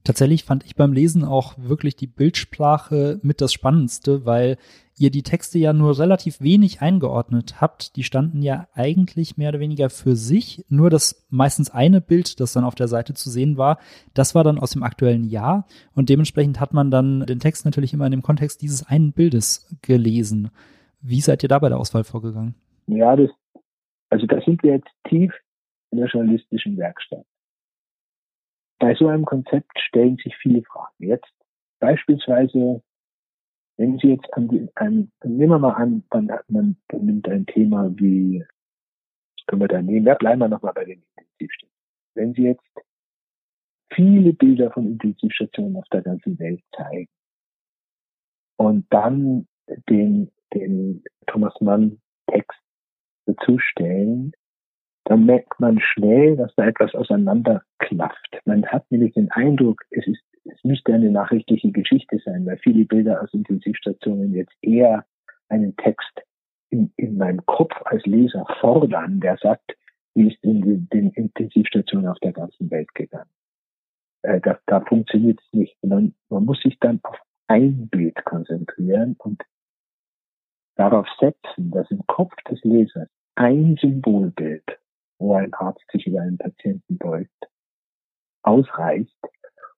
Tatsächlich 0.02 0.44
fand 0.44 0.64
ich 0.64 0.76
beim 0.76 0.94
Lesen 0.94 1.24
auch 1.24 1.54
wirklich 1.58 1.94
die 1.94 2.06
Bildsprache 2.06 3.20
mit 3.22 3.42
das 3.42 3.52
Spannendste, 3.52 4.24
weil 4.24 4.56
ihr 4.98 5.10
die 5.10 5.22
Texte 5.22 5.58
ja 5.58 5.74
nur 5.74 5.98
relativ 5.98 6.40
wenig 6.40 6.80
eingeordnet 6.80 7.60
habt. 7.60 7.96
Die 7.96 8.02
standen 8.02 8.40
ja 8.40 8.66
eigentlich 8.74 9.36
mehr 9.36 9.50
oder 9.50 9.60
weniger 9.60 9.90
für 9.90 10.16
sich. 10.16 10.64
Nur 10.68 10.88
das 10.88 11.26
meistens 11.28 11.70
eine 11.70 12.00
Bild, 12.00 12.40
das 12.40 12.54
dann 12.54 12.64
auf 12.64 12.74
der 12.74 12.88
Seite 12.88 13.12
zu 13.12 13.28
sehen 13.28 13.58
war, 13.58 13.78
das 14.14 14.34
war 14.34 14.42
dann 14.42 14.58
aus 14.58 14.70
dem 14.70 14.82
aktuellen 14.82 15.24
Jahr. 15.24 15.66
Und 15.94 16.08
dementsprechend 16.08 16.60
hat 16.60 16.72
man 16.72 16.90
dann 16.90 17.26
den 17.26 17.38
Text 17.38 17.66
natürlich 17.66 17.92
immer 17.92 18.06
in 18.06 18.12
dem 18.12 18.22
Kontext 18.22 18.62
dieses 18.62 18.86
einen 18.86 19.12
Bildes 19.12 19.76
gelesen. 19.82 20.50
Wie 21.02 21.20
seid 21.20 21.42
ihr 21.42 21.48
da 21.48 21.58
bei 21.58 21.68
der 21.68 21.78
Auswahl 21.78 22.04
vorgegangen? 22.04 22.54
Ja, 22.86 23.16
das, 23.16 23.30
also 24.08 24.26
da 24.26 24.40
sind 24.40 24.62
wir 24.62 24.72
jetzt 24.72 24.90
tief 25.08 25.32
in 25.90 25.98
der 25.98 26.08
journalistischen 26.08 26.76
Werkstatt 26.78 27.24
bei 28.80 28.94
so 28.94 29.06
einem 29.06 29.24
Konzept 29.24 29.78
stellen 29.78 30.16
sich 30.16 30.34
viele 30.36 30.62
Fragen. 30.62 30.94
Jetzt 30.98 31.30
beispielsweise, 31.78 32.82
wenn 33.76 33.98
Sie 33.98 34.08
jetzt 34.08 34.32
an 34.32 34.68
an, 34.74 35.12
nehmen 35.22 35.50
wir 35.50 35.58
mal 35.58 35.74
an, 35.74 36.02
man, 36.12 36.30
man 36.48 36.76
nimmt 36.92 37.28
ein 37.28 37.46
Thema 37.46 37.90
wie, 37.96 38.44
können 39.46 39.62
wir 39.62 39.68
da 39.68 39.80
nehmen, 39.80 40.06
da 40.06 40.14
bleiben 40.14 40.40
wir 40.40 40.48
nochmal 40.48 40.72
bei 40.72 40.84
den 40.84 41.02
Intensivstationen. 41.16 41.76
Wenn 42.14 42.34
Sie 42.34 42.42
jetzt 42.42 42.64
viele 43.92 44.32
Bilder 44.32 44.70
von 44.70 44.86
Intensivstationen 44.86 45.76
auf 45.76 45.88
der 45.92 46.02
ganzen 46.02 46.38
Welt 46.38 46.62
zeigen 46.74 47.08
und 48.56 48.86
dann 48.90 49.46
den, 49.88 50.30
den 50.54 51.04
Thomas 51.26 51.54
Mann 51.60 52.00
Text 52.28 52.58
dazu 53.26 53.58
stellen, 53.58 54.32
dann 55.10 55.26
merkt 55.26 55.58
man 55.58 55.80
schnell, 55.80 56.36
dass 56.36 56.54
da 56.54 56.68
etwas 56.68 56.94
auseinanderklafft. 56.94 58.40
Man 58.44 58.64
hat 58.64 58.88
nämlich 58.92 59.12
den 59.14 59.28
Eindruck, 59.32 59.82
es 59.90 60.06
ist, 60.06 60.22
es 60.44 60.62
müsste 60.62 60.94
eine 60.94 61.10
nachrichtliche 61.10 61.72
Geschichte 61.72 62.20
sein, 62.24 62.46
weil 62.46 62.58
viele 62.58 62.84
Bilder 62.84 63.20
aus 63.20 63.34
Intensivstationen 63.34 64.32
jetzt 64.32 64.54
eher 64.62 65.04
einen 65.48 65.74
Text 65.74 66.22
in, 66.68 66.92
in 66.96 67.16
meinem 67.18 67.44
Kopf 67.46 67.74
als 67.86 68.06
Leser 68.06 68.46
fordern, 68.60 69.18
der 69.18 69.36
sagt, 69.38 69.76
wie 70.14 70.28
ist 70.28 70.38
in 70.44 70.62
den, 70.62 70.88
den 70.90 71.10
Intensivstationen 71.10 72.06
auf 72.06 72.20
der 72.20 72.32
ganzen 72.32 72.70
Welt 72.70 72.94
gegangen. 72.94 73.30
Äh, 74.22 74.40
da, 74.40 74.60
da 74.66 74.80
funktioniert 74.80 75.40
es 75.40 75.52
nicht. 75.52 75.76
Man, 75.82 76.14
man 76.28 76.44
muss 76.44 76.62
sich 76.62 76.78
dann 76.78 77.00
auf 77.02 77.18
ein 77.48 77.88
Bild 77.88 78.24
konzentrieren 78.24 79.16
und 79.18 79.42
darauf 80.76 81.08
setzen, 81.18 81.72
dass 81.72 81.90
im 81.90 82.06
Kopf 82.06 82.36
des 82.48 82.62
Lesers 82.62 83.08
ein 83.34 83.76
Symbolbild 83.80 84.79
wo 85.20 85.34
ein 85.34 85.52
Arzt 85.54 85.84
sich 85.92 86.06
über 86.06 86.20
einen 86.20 86.38
Patienten 86.38 86.98
beugt, 86.98 87.48
ausreicht, 88.42 89.16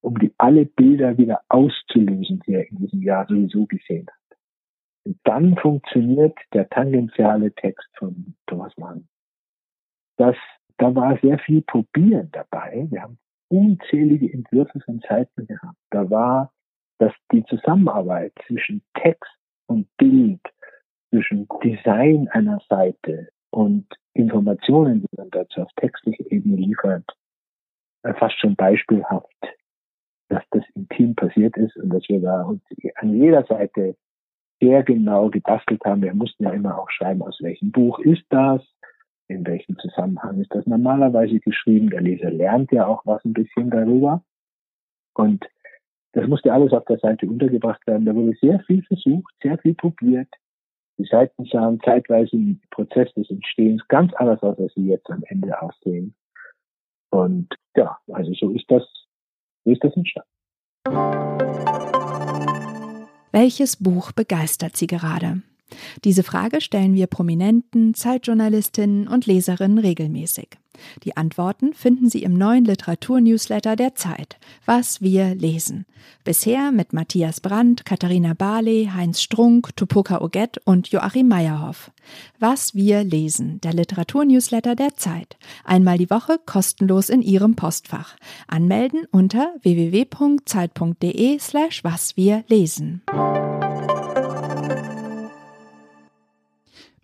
um 0.00 0.18
die 0.18 0.32
alle 0.38 0.64
Bilder 0.64 1.18
wieder 1.18 1.42
auszulösen, 1.48 2.40
die 2.46 2.54
er 2.54 2.68
in 2.68 2.76
diesem 2.78 3.02
Jahr 3.02 3.26
sowieso 3.26 3.66
gesehen 3.66 4.06
hat. 4.06 4.38
Und 5.04 5.18
dann 5.24 5.56
funktioniert 5.56 6.38
der 6.52 6.68
tangentiale 6.70 7.52
Text 7.52 7.88
von 7.98 8.34
Thomas 8.46 8.76
Mann. 8.78 9.08
Das, 10.16 10.36
da 10.78 10.94
war 10.94 11.18
sehr 11.20 11.38
viel 11.40 11.62
Probieren 11.62 12.30
dabei. 12.32 12.86
Wir 12.90 13.02
haben 13.02 13.18
unzählige 13.48 14.32
Entwürfe 14.32 14.80
von 14.80 15.00
Seiten 15.00 15.46
gehabt. 15.46 15.76
Da 15.90 16.08
war 16.08 16.52
dass 17.02 17.12
die 17.32 17.44
Zusammenarbeit 17.46 18.32
zwischen 18.46 18.80
Text 18.94 19.34
und 19.66 19.88
Bild, 19.96 20.40
zwischen 21.10 21.48
Design 21.64 22.28
einer 22.28 22.60
Seite 22.68 23.28
und 23.50 23.88
Informationen, 24.14 25.00
die 25.00 25.16
man 25.16 25.30
dazu 25.30 25.62
auf 25.62 25.70
textlicher 25.76 26.30
Ebene 26.30 26.56
liefert, 26.56 27.04
äh, 28.02 28.14
fast 28.14 28.38
schon 28.38 28.56
beispielhaft, 28.56 29.26
dass 30.28 30.42
das 30.50 30.64
im 30.74 30.88
Team 30.88 31.14
passiert 31.14 31.56
ist 31.56 31.76
und 31.76 31.90
dass 31.90 32.08
wir 32.08 32.20
da 32.20 32.48
an 32.96 33.14
jeder 33.14 33.44
Seite 33.46 33.96
sehr 34.60 34.82
genau 34.82 35.28
gebastelt 35.28 35.82
haben. 35.84 36.02
Wir 36.02 36.14
mussten 36.14 36.44
ja 36.44 36.50
immer 36.50 36.78
auch 36.78 36.90
schreiben, 36.90 37.22
aus 37.22 37.38
welchem 37.40 37.72
Buch 37.72 37.98
ist 37.98 38.24
das, 38.28 38.62
in 39.28 39.46
welchem 39.46 39.76
Zusammenhang 39.78 40.40
ist 40.40 40.54
das 40.54 40.66
normalerweise 40.66 41.40
geschrieben. 41.40 41.90
Der 41.90 42.00
Leser 42.00 42.30
lernt 42.30 42.70
ja 42.70 42.86
auch 42.86 43.04
was 43.04 43.24
ein 43.24 43.32
bisschen 43.32 43.70
darüber. 43.70 44.22
Und 45.14 45.44
das 46.12 46.28
musste 46.28 46.52
alles 46.52 46.72
auf 46.72 46.84
der 46.84 46.98
Seite 46.98 47.26
untergebracht 47.26 47.86
werden. 47.86 48.04
Da 48.04 48.14
wurde 48.14 48.36
sehr 48.40 48.60
viel 48.60 48.82
versucht, 48.84 49.34
sehr 49.42 49.58
viel 49.58 49.74
probiert. 49.74 50.28
Die 51.02 51.08
Seiten 51.08 51.46
sahen 51.46 51.80
zeitweise 51.84 52.36
im 52.36 52.60
Prozess 52.70 53.12
des 53.14 53.28
Entstehens 53.28 53.82
ganz 53.88 54.12
anders 54.14 54.40
aus, 54.42 54.56
als 54.60 54.72
sie 54.74 54.86
jetzt 54.86 55.10
am 55.10 55.24
Ende 55.24 55.60
aussehen. 55.60 56.14
Und 57.10 57.48
ja, 57.74 57.98
also 58.12 58.32
so 58.34 58.50
ist 58.50 58.66
das, 58.68 58.84
so 59.64 59.72
ist 59.72 59.82
das 59.82 59.96
entstanden. 59.96 60.28
Welches 63.32 63.82
Buch 63.82 64.12
begeistert 64.12 64.76
Sie 64.76 64.86
gerade? 64.86 65.42
Diese 66.04 66.22
Frage 66.22 66.60
stellen 66.60 66.94
wir 66.94 67.06
Prominenten, 67.06 67.94
Zeitjournalistinnen 67.94 69.08
und 69.08 69.26
Leserinnen 69.26 69.78
regelmäßig. 69.78 70.48
Die 71.04 71.16
Antworten 71.16 71.74
finden 71.74 72.08
Sie 72.08 72.22
im 72.22 72.34
neuen 72.34 72.64
Literaturnewsletter 72.64 73.76
der 73.76 73.94
Zeit, 73.94 74.38
Was 74.64 75.00
wir 75.00 75.34
lesen. 75.34 75.86
Bisher 76.24 76.72
mit 76.72 76.92
Matthias 76.92 77.40
Brandt, 77.40 77.84
Katharina 77.84 78.34
Barley, 78.34 78.90
Heinz 78.92 79.20
Strunk, 79.22 79.76
Tupoka 79.76 80.20
Oget 80.20 80.58
und 80.64 80.88
Joachim 80.88 81.28
Meyerhoff. 81.28 81.90
Was 82.38 82.74
wir 82.74 83.04
lesen, 83.04 83.60
der 83.60 83.72
Literaturnewsletter 83.72 84.74
der 84.74 84.96
Zeit. 84.96 85.36
Einmal 85.64 85.98
die 85.98 86.10
Woche 86.10 86.38
kostenlos 86.44 87.08
in 87.08 87.22
Ihrem 87.22 87.54
Postfach. 87.54 88.16
Anmelden 88.48 89.06
unter 89.10 89.54
www.zeit.de 89.62 91.38
slash 91.38 91.84
was 91.84 92.16
wir 92.16 92.44
lesen. 92.48 93.02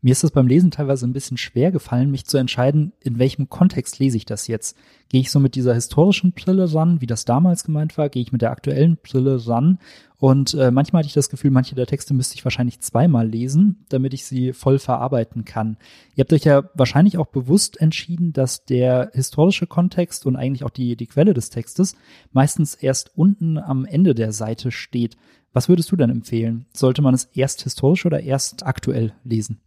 Mir 0.01 0.13
ist 0.13 0.23
es 0.23 0.31
beim 0.31 0.47
Lesen 0.47 0.71
teilweise 0.71 1.07
ein 1.07 1.13
bisschen 1.13 1.37
schwer 1.39 1.73
gefallen, 1.73 2.13
mich 2.13 2.25
zu 2.25 2.39
entscheiden, 2.39 2.93
in 3.01 3.19
welchem 3.19 3.49
Kontext 3.49 3.99
lese 3.99 4.17
ich 4.17 4.25
das 4.25 4.47
jetzt. 4.47 4.77
Gehe 5.09 5.21
ich 5.21 5.31
so 5.33 5.41
mit 5.41 5.57
dieser 5.57 5.75
historischen 5.75 6.33
Brille 6.33 6.73
ran, 6.73 7.01
wie 7.01 7.07
das 7.07 7.25
damals 7.25 7.65
gemeint 7.65 7.99
war? 7.99 8.09
Gehe 8.09 8.23
ich 8.23 8.31
mit 8.31 8.41
der 8.41 8.53
aktuellen 8.53 8.97
Brille 9.03 9.45
ran? 9.49 9.81
Und 10.17 10.55
äh, 10.55 10.71
manchmal 10.71 11.01
hatte 11.01 11.09
ich 11.09 11.15
das 11.15 11.31
Gefühl, 11.31 11.51
manche 11.51 11.75
der 11.75 11.87
Texte 11.87 12.15
müsste 12.15 12.37
ich 12.37 12.45
wahrscheinlich 12.45 12.79
zweimal 12.81 13.29
lesen, 13.29 13.87
damit 13.89 14.15
ich 14.15 14.25
sie 14.25 14.53
voll 14.53 14.79
verarbeiten 14.79 15.45
kann. 15.45 15.79
Ihr 16.15 16.23
habt 16.23 16.33
euch 16.33 16.45
ja 16.45 16.71
wahrscheinlich 16.75 17.19
auch 17.19 17.27
bewusst 17.27 17.81
entschieden, 17.81 18.33
dass 18.33 18.65
der 18.65 19.11
historische 19.15 19.67
Kontext 19.67 20.27
und 20.27 20.37
eigentlich 20.37 20.63
auch 20.63 20.71
die, 20.71 20.95
die 20.95 21.07
Quelle 21.09 21.35
des 21.35 21.51
Textes 21.51 21.97
meistens 22.31 22.77
erst 22.77 23.11
unten 23.17 23.59
am 23.59 23.85
Ende 23.85 24.15
der 24.15 24.31
Seite 24.31 24.71
steht. 24.71 25.17
Was 25.53 25.69
würdest 25.69 25.91
du 25.91 25.97
denn 25.97 26.11
empfehlen? 26.11 26.67
Sollte 26.73 27.03
man 27.03 27.15
es 27.15 27.25
erst 27.35 27.63
historisch 27.63 28.07
oder 28.07 28.21
erst 28.21 28.65
aktuell 28.65 29.15
lesen? 29.25 29.61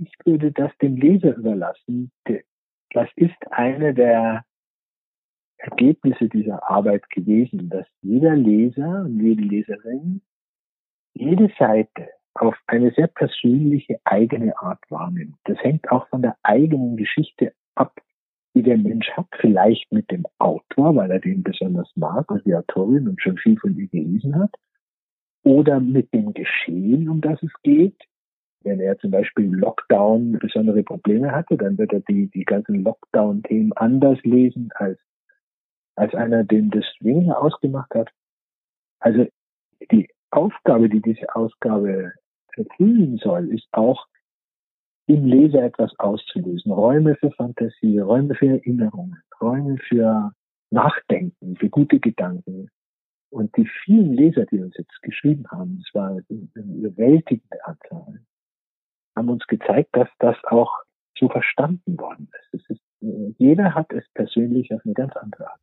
Ich 0.00 0.12
würde 0.24 0.52
das 0.52 0.76
dem 0.78 0.96
Leser 0.96 1.36
überlassen. 1.36 2.10
Das 2.92 3.08
ist 3.16 3.36
eine 3.50 3.94
der 3.94 4.44
Ergebnisse 5.58 6.28
dieser 6.28 6.68
Arbeit 6.70 7.08
gewesen, 7.10 7.68
dass 7.68 7.86
jeder 8.00 8.34
Leser 8.34 9.02
und 9.04 9.20
jede 9.20 9.42
Leserin 9.42 10.22
jede 11.12 11.50
Seite 11.58 12.08
auf 12.34 12.56
eine 12.66 12.92
sehr 12.92 13.08
persönliche 13.08 14.00
eigene 14.04 14.56
Art 14.58 14.80
wahrnimmt. 14.88 15.36
Das 15.44 15.58
hängt 15.58 15.90
auch 15.90 16.08
von 16.08 16.22
der 16.22 16.36
eigenen 16.42 16.96
Geschichte 16.96 17.52
ab, 17.74 18.00
die 18.54 18.62
der 18.62 18.78
Mensch 18.78 19.10
hat. 19.10 19.26
Vielleicht 19.38 19.92
mit 19.92 20.10
dem 20.10 20.24
Autor, 20.38 20.96
weil 20.96 21.10
er 21.10 21.20
den 21.20 21.42
besonders 21.42 21.90
mag 21.96 22.30
und 22.30 22.46
die 22.46 22.54
Autorin 22.54 23.08
und 23.08 23.20
schon 23.20 23.36
viel 23.36 23.58
von 23.58 23.76
ihr 23.76 23.88
gelesen 23.88 24.36
hat. 24.36 24.54
Oder 25.42 25.80
mit 25.80 26.12
dem 26.14 26.32
Geschehen, 26.32 27.08
um 27.08 27.20
das 27.20 27.42
es 27.42 27.52
geht. 27.62 28.00
Wenn 28.62 28.80
er 28.80 28.98
zum 28.98 29.10
Beispiel 29.10 29.54
Lockdown 29.54 30.32
besondere 30.38 30.82
Probleme 30.82 31.32
hatte, 31.32 31.56
dann 31.56 31.78
wird 31.78 31.92
er 31.92 32.00
die, 32.00 32.28
die 32.28 32.44
ganzen 32.44 32.82
Lockdown-Themen 32.82 33.72
anders 33.72 34.18
lesen 34.22 34.70
als, 34.74 34.98
als 35.96 36.14
einer, 36.14 36.44
dem 36.44 36.70
das 36.70 36.84
weniger 37.00 37.40
ausgemacht 37.42 37.94
hat. 37.94 38.10
Also 38.98 39.26
die 39.90 40.08
Aufgabe, 40.30 40.88
die 40.88 41.00
diese 41.00 41.34
Ausgabe 41.34 42.12
erfüllen 42.54 43.16
soll, 43.16 43.52
ist 43.52 43.66
auch, 43.72 44.06
im 45.10 45.26
Leser 45.26 45.64
etwas 45.64 45.92
auszulösen. 45.98 46.70
Räume 46.70 47.16
für 47.16 47.32
Fantasie, 47.32 47.98
Räume 47.98 48.34
für 48.36 48.46
Erinnerungen, 48.46 49.20
Räume 49.40 49.76
für 49.88 50.30
Nachdenken, 50.70 51.56
für 51.56 51.68
gute 51.68 51.98
Gedanken. 51.98 52.68
Und 53.30 53.56
die 53.56 53.68
vielen 53.84 54.12
Leser, 54.12 54.46
die 54.46 54.60
uns 54.60 54.76
jetzt 54.76 55.02
geschrieben 55.02 55.44
haben, 55.50 55.82
es 55.84 55.94
war 55.94 56.10
eine 56.10 56.76
überwältigende 56.76 57.64
Anzahl, 57.64 58.20
haben 59.16 59.28
uns 59.28 59.46
gezeigt, 59.46 59.90
dass 59.92 60.08
das 60.18 60.36
auch 60.44 60.72
so 61.18 61.28
verstanden 61.28 61.98
worden 61.98 62.30
ist. 62.52 62.70
ist 62.70 62.80
jeder 63.00 63.74
hat 63.74 63.92
es 63.92 64.04
persönlich 64.14 64.72
auf 64.72 64.80
eine 64.84 64.94
ganz 64.94 65.16
andere 65.16 65.50
Art. 65.50 65.60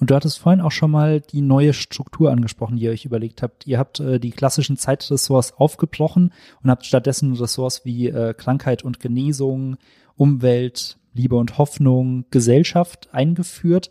Und 0.00 0.10
du 0.10 0.14
hattest 0.14 0.38
vorhin 0.38 0.60
auch 0.60 0.70
schon 0.70 0.90
mal 0.90 1.20
die 1.20 1.42
neue 1.42 1.72
Struktur 1.72 2.30
angesprochen, 2.30 2.76
die 2.76 2.84
ihr 2.84 2.92
euch 2.92 3.04
überlegt 3.04 3.42
habt. 3.42 3.66
Ihr 3.66 3.78
habt 3.78 4.00
äh, 4.00 4.18
die 4.20 4.30
klassischen 4.30 4.76
Zeitressorts 4.76 5.52
aufgebrochen 5.54 6.32
und 6.62 6.70
habt 6.70 6.86
stattdessen 6.86 7.34
Ressorts 7.34 7.84
wie 7.84 8.08
äh, 8.08 8.32
Krankheit 8.34 8.84
und 8.84 9.00
Genesung, 9.00 9.76
Umwelt, 10.16 10.98
Liebe 11.14 11.36
und 11.36 11.58
Hoffnung, 11.58 12.26
Gesellschaft 12.30 13.08
eingeführt. 13.12 13.90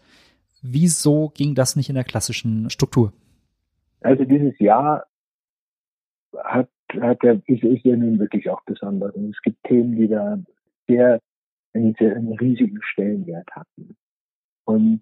Wieso 0.61 1.29
ging 1.29 1.55
das 1.55 1.75
nicht 1.75 1.89
in 1.89 1.95
der 1.95 2.05
klassischen 2.05 2.69
Struktur? 2.69 3.13
Also 4.01 4.23
dieses 4.23 4.57
Jahr 4.59 5.05
hat 6.37 6.69
hat 7.01 7.23
der, 7.23 7.41
ist, 7.45 7.63
ist 7.63 7.85
ja 7.85 7.95
nun 7.95 8.19
wirklich 8.19 8.49
auch 8.49 8.61
besonders. 8.65 9.13
Und 9.15 9.31
es 9.31 9.41
gibt 9.41 9.63
Themen, 9.63 9.95
die 9.95 10.07
da 10.07 10.37
sehr 10.87 11.19
einen, 11.73 11.95
sehr, 11.99 12.15
einen 12.15 12.33
riesigen 12.33 12.81
Stellenwert 12.81 13.49
hatten. 13.51 13.95
Und 14.65 15.01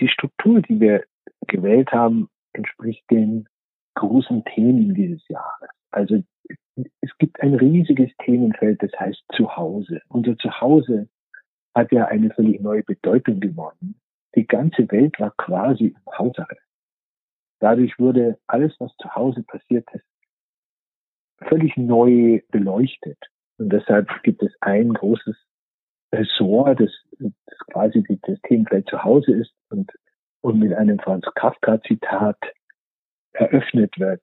die 0.00 0.08
Struktur, 0.08 0.60
die 0.62 0.80
wir 0.80 1.04
gewählt 1.46 1.90
haben, 1.92 2.28
entspricht 2.52 3.04
den 3.10 3.48
großen 3.94 4.44
Themen 4.44 4.94
dieses 4.94 5.26
Jahres. 5.28 5.70
Also 5.90 6.22
es 7.00 7.18
gibt 7.18 7.40
ein 7.40 7.54
riesiges 7.54 8.10
Themenfeld, 8.24 8.82
das 8.82 8.92
heißt 8.98 9.22
Zuhause. 9.34 10.02
Unser 10.08 10.36
Zuhause 10.36 11.08
hat 11.74 11.92
ja 11.92 12.06
eine 12.06 12.30
völlig 12.30 12.60
neue 12.60 12.82
Bedeutung 12.82 13.40
gewonnen. 13.40 13.98
Die 14.34 14.46
ganze 14.46 14.90
Welt 14.90 15.18
war 15.18 15.32
quasi 15.36 15.86
im 15.86 16.18
Hausarrest. 16.18 16.60
Dadurch 17.60 17.98
wurde 17.98 18.38
alles, 18.46 18.74
was 18.78 18.94
zu 18.98 19.14
Hause 19.14 19.42
passiert 19.44 19.88
ist, 19.94 20.04
völlig 21.48 21.76
neu 21.76 22.40
beleuchtet. 22.50 23.18
Und 23.58 23.70
deshalb 23.72 24.08
gibt 24.22 24.42
es 24.42 24.52
ein 24.60 24.92
großes 24.92 25.36
Ressort, 26.12 26.80
das, 26.80 26.90
das 27.18 27.58
quasi 27.72 28.02
das 28.22 28.40
Themenfeld 28.42 28.88
zu 28.88 29.02
Hause 29.02 29.32
ist 29.32 29.52
und, 29.70 29.90
und 30.42 30.58
mit 30.58 30.72
einem 30.72 30.98
Franz 30.98 31.26
Kafka-Zitat 31.34 32.38
eröffnet 33.32 33.98
wird. 33.98 34.22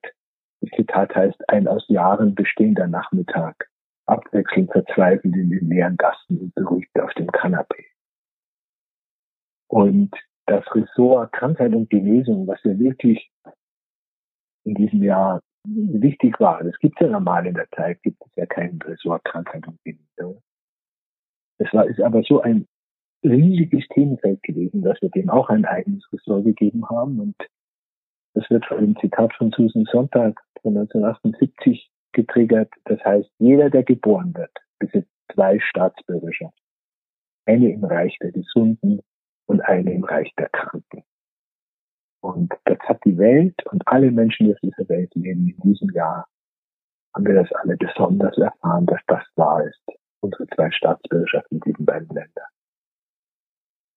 Das 0.60 0.70
Zitat 0.76 1.14
heißt, 1.14 1.48
ein 1.48 1.68
aus 1.68 1.84
Jahren 1.88 2.34
bestehender 2.34 2.86
Nachmittag, 2.86 3.68
abwechselnd 4.06 4.72
verzweifelt 4.72 5.34
in 5.36 5.50
den 5.50 5.68
leeren 5.68 5.96
Gassen 5.96 6.38
und 6.40 6.54
beruhigt 6.54 6.98
auf 6.98 7.12
dem 7.14 7.30
Kanapee. 7.30 7.86
Und 9.68 10.14
das 10.46 10.64
Ressort 10.74 11.32
Krankheit 11.32 11.74
und 11.74 11.90
Genesung, 11.90 12.46
was 12.46 12.62
ja 12.64 12.78
wirklich 12.78 13.30
in 14.64 14.74
diesem 14.74 15.02
Jahr 15.02 15.40
wichtig 15.64 16.38
war. 16.40 16.62
Das 16.62 16.76
gibt 16.78 17.00
es 17.00 17.06
ja 17.06 17.12
normal 17.12 17.46
in 17.46 17.54
der 17.54 17.68
Zeit, 17.70 18.02
gibt 18.02 18.22
es 18.26 18.34
ja 18.36 18.46
keinen 18.46 18.80
Ressort 18.82 19.24
Krankheit 19.24 19.66
und 19.66 19.82
Behinderung. 19.82 20.42
Es 21.58 21.72
war, 21.72 21.86
ist 21.86 22.00
aber 22.00 22.22
so 22.22 22.40
ein 22.40 22.66
riesiges 23.22 23.86
Themenfeld 23.88 24.42
gewesen, 24.42 24.82
dass 24.82 25.00
wir 25.00 25.08
dem 25.10 25.30
auch 25.30 25.48
ein 25.48 25.64
eigenes 25.64 26.04
Ressort 26.12 26.44
gegeben 26.44 26.88
haben. 26.88 27.20
Und 27.20 27.36
das 28.34 28.48
wird 28.50 28.66
von 28.66 28.78
dem 28.78 28.96
Zitat 28.98 29.32
von 29.34 29.50
Susan 29.52 29.86
Sonntag 29.90 30.40
von 30.60 30.76
1978 30.76 31.90
getriggert. 32.12 32.70
Das 32.84 33.02
heißt, 33.04 33.30
jeder, 33.38 33.70
der 33.70 33.84
geboren 33.84 34.34
wird, 34.34 34.52
besitzt 34.78 35.10
zwei 35.32 35.58
Staatsbürgerschaften. 35.60 36.60
Eine 37.46 37.72
im 37.72 37.84
Reich 37.84 38.16
der 38.20 38.32
Gesunden 38.32 39.00
und 39.46 39.60
eine 39.60 39.92
im 39.92 40.04
Reich 40.04 40.32
der 40.38 40.48
Kranken. 40.48 41.04
Und 42.24 42.54
das 42.64 42.78
hat 42.78 43.04
die 43.04 43.18
Welt 43.18 43.54
und 43.70 43.86
alle 43.86 44.10
Menschen, 44.10 44.46
die 44.46 44.54
auf 44.54 44.60
dieser 44.60 44.88
Welt 44.88 45.14
leben, 45.14 45.46
in 45.46 45.60
diesem 45.60 45.90
Jahr, 45.90 46.26
haben 47.14 47.26
wir 47.26 47.34
das 47.34 47.52
alle 47.52 47.76
besonders 47.76 48.38
erfahren, 48.38 48.86
dass 48.86 49.02
das 49.08 49.22
wahr 49.36 49.62
ist. 49.62 49.82
Unsere 50.20 50.46
zwei 50.46 50.70
Staatsbürgerschaften 50.70 51.58
in 51.58 51.70
diesen 51.70 51.84
beiden 51.84 52.08
Ländern. 52.08 52.46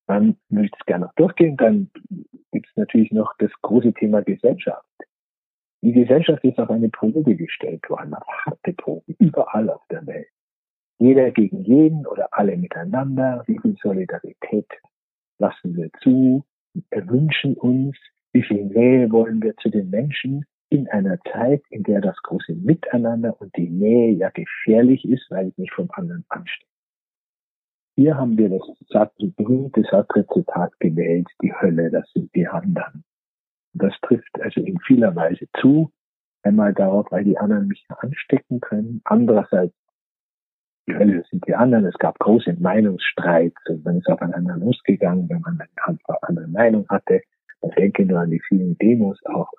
Dann 0.07 0.37
möchte 0.49 0.75
ich 0.75 0.81
es 0.81 0.85
gerne 0.85 1.05
noch 1.05 1.13
durchgehen. 1.13 1.55
Dann 1.55 1.89
gibt 2.51 2.67
es 2.67 2.75
natürlich 2.75 3.13
noch 3.13 3.33
das 3.37 3.51
große 3.61 3.93
Thema 3.93 4.21
Gesellschaft. 4.23 4.85
Die 5.81 5.93
Gesellschaft 5.93 6.43
ist 6.43 6.59
auf 6.59 6.69
eine 6.69 6.89
Probe 6.89 7.33
gestellt 7.33 7.89
worden, 7.89 8.13
auf 8.13 8.27
harte 8.27 8.73
Proben, 8.73 9.15
überall 9.19 9.69
auf 9.69 9.87
der 9.89 10.05
Welt. 10.05 10.27
Jeder 10.99 11.31
gegen 11.31 11.63
jeden 11.63 12.05
oder 12.05 12.27
alle 12.31 12.57
miteinander. 12.57 13.45
Wie 13.47 13.57
viel 13.57 13.77
Solidarität 13.81 14.67
lassen 15.39 15.77
wir 15.77 15.89
zu, 16.01 16.43
wünschen 16.91 17.55
uns, 17.55 17.95
wie 18.37 18.43
viel 18.43 18.65
Nähe 18.65 19.11
wollen 19.11 19.41
wir 19.41 19.55
zu 19.57 19.69
den 19.69 19.89
Menschen 19.89 20.45
in 20.69 20.87
einer 20.89 21.17
Zeit, 21.33 21.63
in 21.71 21.81
der 21.81 22.01
das 22.01 22.15
große 22.21 22.53
Miteinander 22.53 23.35
und 23.41 23.55
die 23.55 23.67
Nähe 23.67 24.11
ja 24.11 24.29
gefährlich 24.29 25.03
ist, 25.05 25.25
weil 25.31 25.47
es 25.47 25.57
nicht 25.57 25.73
vom 25.73 25.89
anderen 25.93 26.23
ansteht. 26.29 26.67
Hier 27.95 28.15
haben 28.15 28.37
wir 28.37 28.49
das 28.49 28.61
berühmte 29.37 29.81
Sartre-Zitat 29.89 30.79
gewählt, 30.79 31.27
die 31.41 31.51
Hölle, 31.51 31.89
das 31.89 32.07
sind 32.13 32.29
die 32.35 32.47
anderen. 32.47 33.03
Das 33.73 33.93
trifft 34.03 34.39
also 34.39 34.61
in 34.61 34.79
vieler 34.81 35.15
Weise 35.15 35.47
zu. 35.59 35.91
Einmal 36.43 36.75
darauf, 36.75 37.07
weil 37.09 37.23
die 37.23 37.39
anderen 37.39 37.67
mich 37.67 37.87
anstecken 37.89 38.59
können. 38.59 39.01
Andererseits, 39.03 39.73
die 40.87 40.95
Hölle 40.95 41.23
sind 41.31 41.47
die 41.47 41.55
anderen. 41.55 41.85
Es 41.85 41.97
gab 41.97 42.19
große 42.19 42.55
Meinungsstreits 42.59 43.57
und 43.67 43.83
man 43.83 43.97
ist 43.97 44.07
aufeinander 44.07 44.57
losgegangen, 44.57 45.27
wenn 45.27 45.41
man 45.41 45.59
eine 45.59 45.97
andere 46.21 46.47
Meinung 46.47 46.87
hatte. 46.87 47.21
Man 47.61 47.71
denke 47.71 48.05
nur 48.05 48.19
an 48.19 48.31
die 48.31 48.41
vielen 48.41 48.77
Demos 48.77 49.19
auch. 49.25 49.51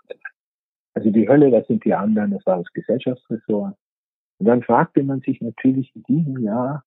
Also 0.95 1.11
die 1.11 1.29
Hölle, 1.29 1.51
das 1.51 1.67
sind 1.67 1.85
die 1.85 1.95
anderen, 1.95 2.33
das 2.33 2.45
war 2.47 2.59
das 2.59 2.73
Gesellschaftsressort. 2.73 3.77
Und 4.39 4.47
dann 4.47 4.63
fragte 4.63 5.03
man 5.03 5.21
sich 5.21 5.41
natürlich 5.41 5.95
in 5.95 6.03
diesem 6.05 6.39
Jahr 6.43 6.85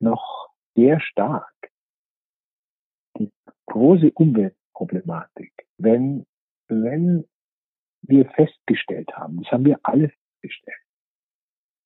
noch 0.00 0.50
sehr 0.74 1.00
stark 1.00 1.52
die 3.18 3.30
große 3.66 4.10
Umweltproblematik. 4.12 5.52
Wenn, 5.78 6.26
wenn 6.68 7.26
wir 8.02 8.28
festgestellt 8.30 9.10
haben, 9.16 9.42
das 9.42 9.52
haben 9.52 9.64
wir 9.64 9.78
alle 9.82 10.10
festgestellt, 10.10 10.78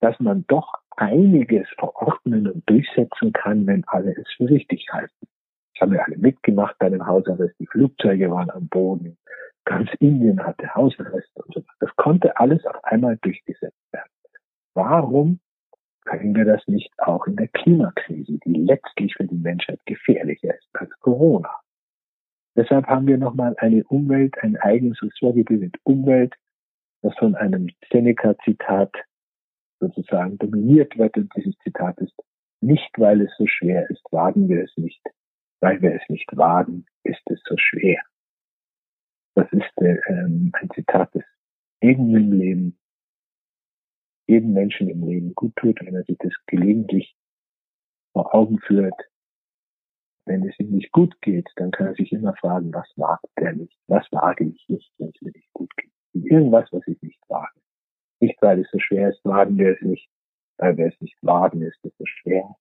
dass 0.01 0.19
man 0.21 0.45
doch 0.47 0.73
einiges 0.91 1.69
verordnen 1.79 2.49
und 2.49 2.69
durchsetzen 2.69 3.33
kann, 3.33 3.67
wenn 3.67 3.85
alle 3.87 4.13
es 4.17 4.31
für 4.37 4.49
richtig 4.49 4.87
halten 4.93 5.22
haben 5.83 5.93
wir 5.93 6.05
alle 6.05 6.17
mitgemacht 6.17 6.79
bei 6.79 6.89
dem 6.89 7.05
Hausarrest. 7.05 7.59
Die 7.59 7.67
Flugzeuge 7.67 8.31
waren 8.31 8.51
am 8.51 8.69
Boden. 8.69 9.19
Ganz 9.65 9.91
Indien 9.99 10.41
hatte 10.45 10.73
Hausarrest 10.75 11.29
und 11.35 11.55
so. 11.55 11.63
Das 11.81 11.91
konnte 11.97 12.37
alles 12.37 12.65
auf 12.67 12.85
einmal 12.85 13.19
durchgesetzt 13.21 13.83
werden. 13.91 14.11
Warum 14.75 15.41
können 16.05 16.37
wir 16.37 16.45
das 16.45 16.67
nicht 16.69 16.91
auch 16.99 17.27
in 17.27 17.35
der 17.35 17.49
Klimakrise, 17.49 18.39
die 18.45 18.55
letztlich 18.55 19.15
für 19.17 19.27
die 19.27 19.35
Menschheit 19.35 19.81
gefährlicher 19.85 20.55
ist 20.57 20.69
als 20.75 20.91
Corona? 21.01 21.51
Deshalb 22.55 22.87
haben 22.87 23.09
wir 23.09 23.19
nochmal 23.19 23.57
eine 23.59 23.83
Umwelt, 23.85 24.37
ein 24.41 24.57
eigenes 24.57 25.03
Ressortgebiet 25.03 25.79
Umwelt, 25.83 26.35
das 27.03 27.15
von 27.19 27.35
einem 27.35 27.69
Seneca-Zitat 27.91 28.95
sozusagen 29.81 30.39
dominiert 30.39 30.97
wird. 30.97 31.17
Und 31.17 31.33
dieses 31.37 31.57
Zitat 31.65 31.99
ist, 31.99 32.15
nicht 32.61 32.91
weil 32.99 33.23
es 33.23 33.33
so 33.37 33.47
schwer 33.49 33.91
ist, 33.91 34.03
wagen 34.13 34.49
wir 34.49 34.63
es 34.63 34.77
nicht, 34.77 35.03
weil 35.63 35.81
wir 35.81 35.95
es 35.95 36.03
nicht 36.09 36.29
wagen, 36.37 36.85
ist 37.05 37.23
es 37.31 37.41
so 37.45 37.57
schwer. 37.57 38.03
Das 39.35 39.51
ist 39.53 39.71
äh, 39.77 39.97
ähm, 40.09 40.53
ein 40.55 40.69
Zitat, 40.75 41.15
das 41.15 41.23
jedem 41.81 42.15
im 42.15 42.33
Leben, 42.33 42.79
jedem 44.27 44.53
Menschen 44.53 44.91
im 44.91 45.05
Leben 45.05 45.35
gut 45.35 45.55
tut, 45.57 45.81
wenn 45.81 45.95
er 45.95 46.05
sich 46.05 46.19
das 46.19 46.33
gelegentlich 46.47 47.17
vor 48.13 48.35
Augen 48.35 48.59
führt. 48.59 48.95
Wenn 50.27 50.47
es 50.47 50.59
ihm 50.59 50.71
nicht 50.71 50.93
gut 50.93 51.21
geht, 51.21 51.49
dann 51.57 51.71
kann 51.71 51.87
er 51.87 51.95
sich 51.95 52.13
immer 52.13 52.35
fragen, 52.37 52.73
was 52.75 52.87
wagt 52.97 53.27
er 53.37 53.53
nicht? 53.53 53.77
Was 53.87 54.07
wage 54.13 54.45
ich 54.45 54.69
nicht, 54.69 54.93
wenn 54.99 55.09
es 55.09 55.21
mir 55.23 55.33
nicht 55.33 55.53
gut 55.53 55.75
geht? 55.77 55.91
Irgendwas, 56.13 56.69
was 56.73 56.87
ich 56.87 57.01
nicht 57.03 57.21
wage. 57.29 57.61
Nicht, 58.21 58.41
weil 58.43 58.61
es 58.61 58.71
so 58.71 58.79
schwer 58.79 59.11
ist, 59.11 59.25
wagen 59.25 59.59
wir 59.59 59.75
es 59.75 59.81
nicht. 59.81 60.09
Weil 60.59 60.77
wir 60.77 60.87
es 60.87 61.01
nicht 61.01 61.17
wagen, 61.23 61.63
ist 61.63 61.85
es 61.85 61.93
so 61.97 62.05
schwer. 62.07 62.57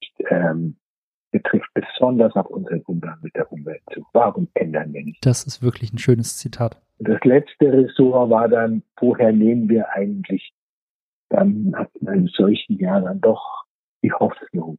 Nicht, 0.00 0.30
ähm, 0.30 0.78
betrifft 1.32 1.68
besonders 1.74 2.34
auf 2.36 2.46
unseren 2.46 2.82
Umgang 2.82 3.18
mit 3.22 3.34
der 3.34 3.50
Umwelt 3.50 3.82
zu. 3.92 4.06
Warum 4.12 4.48
ändern 4.54 4.92
wir 4.92 5.02
nicht? 5.02 5.24
Das 5.26 5.44
ist 5.44 5.62
wirklich 5.62 5.92
ein 5.92 5.98
schönes 5.98 6.36
Zitat. 6.36 6.80
Das 6.98 7.18
letzte 7.24 7.72
Ressort 7.72 8.30
war 8.30 8.48
dann, 8.48 8.82
woher 9.00 9.32
nehmen 9.32 9.68
wir 9.68 9.90
eigentlich 9.90 10.52
dann 11.30 11.74
in 12.00 12.08
einem 12.08 12.28
solchen 12.28 12.78
Jahr 12.78 13.00
dann 13.00 13.20
doch 13.20 13.64
die 14.04 14.12
Hoffnung, 14.12 14.78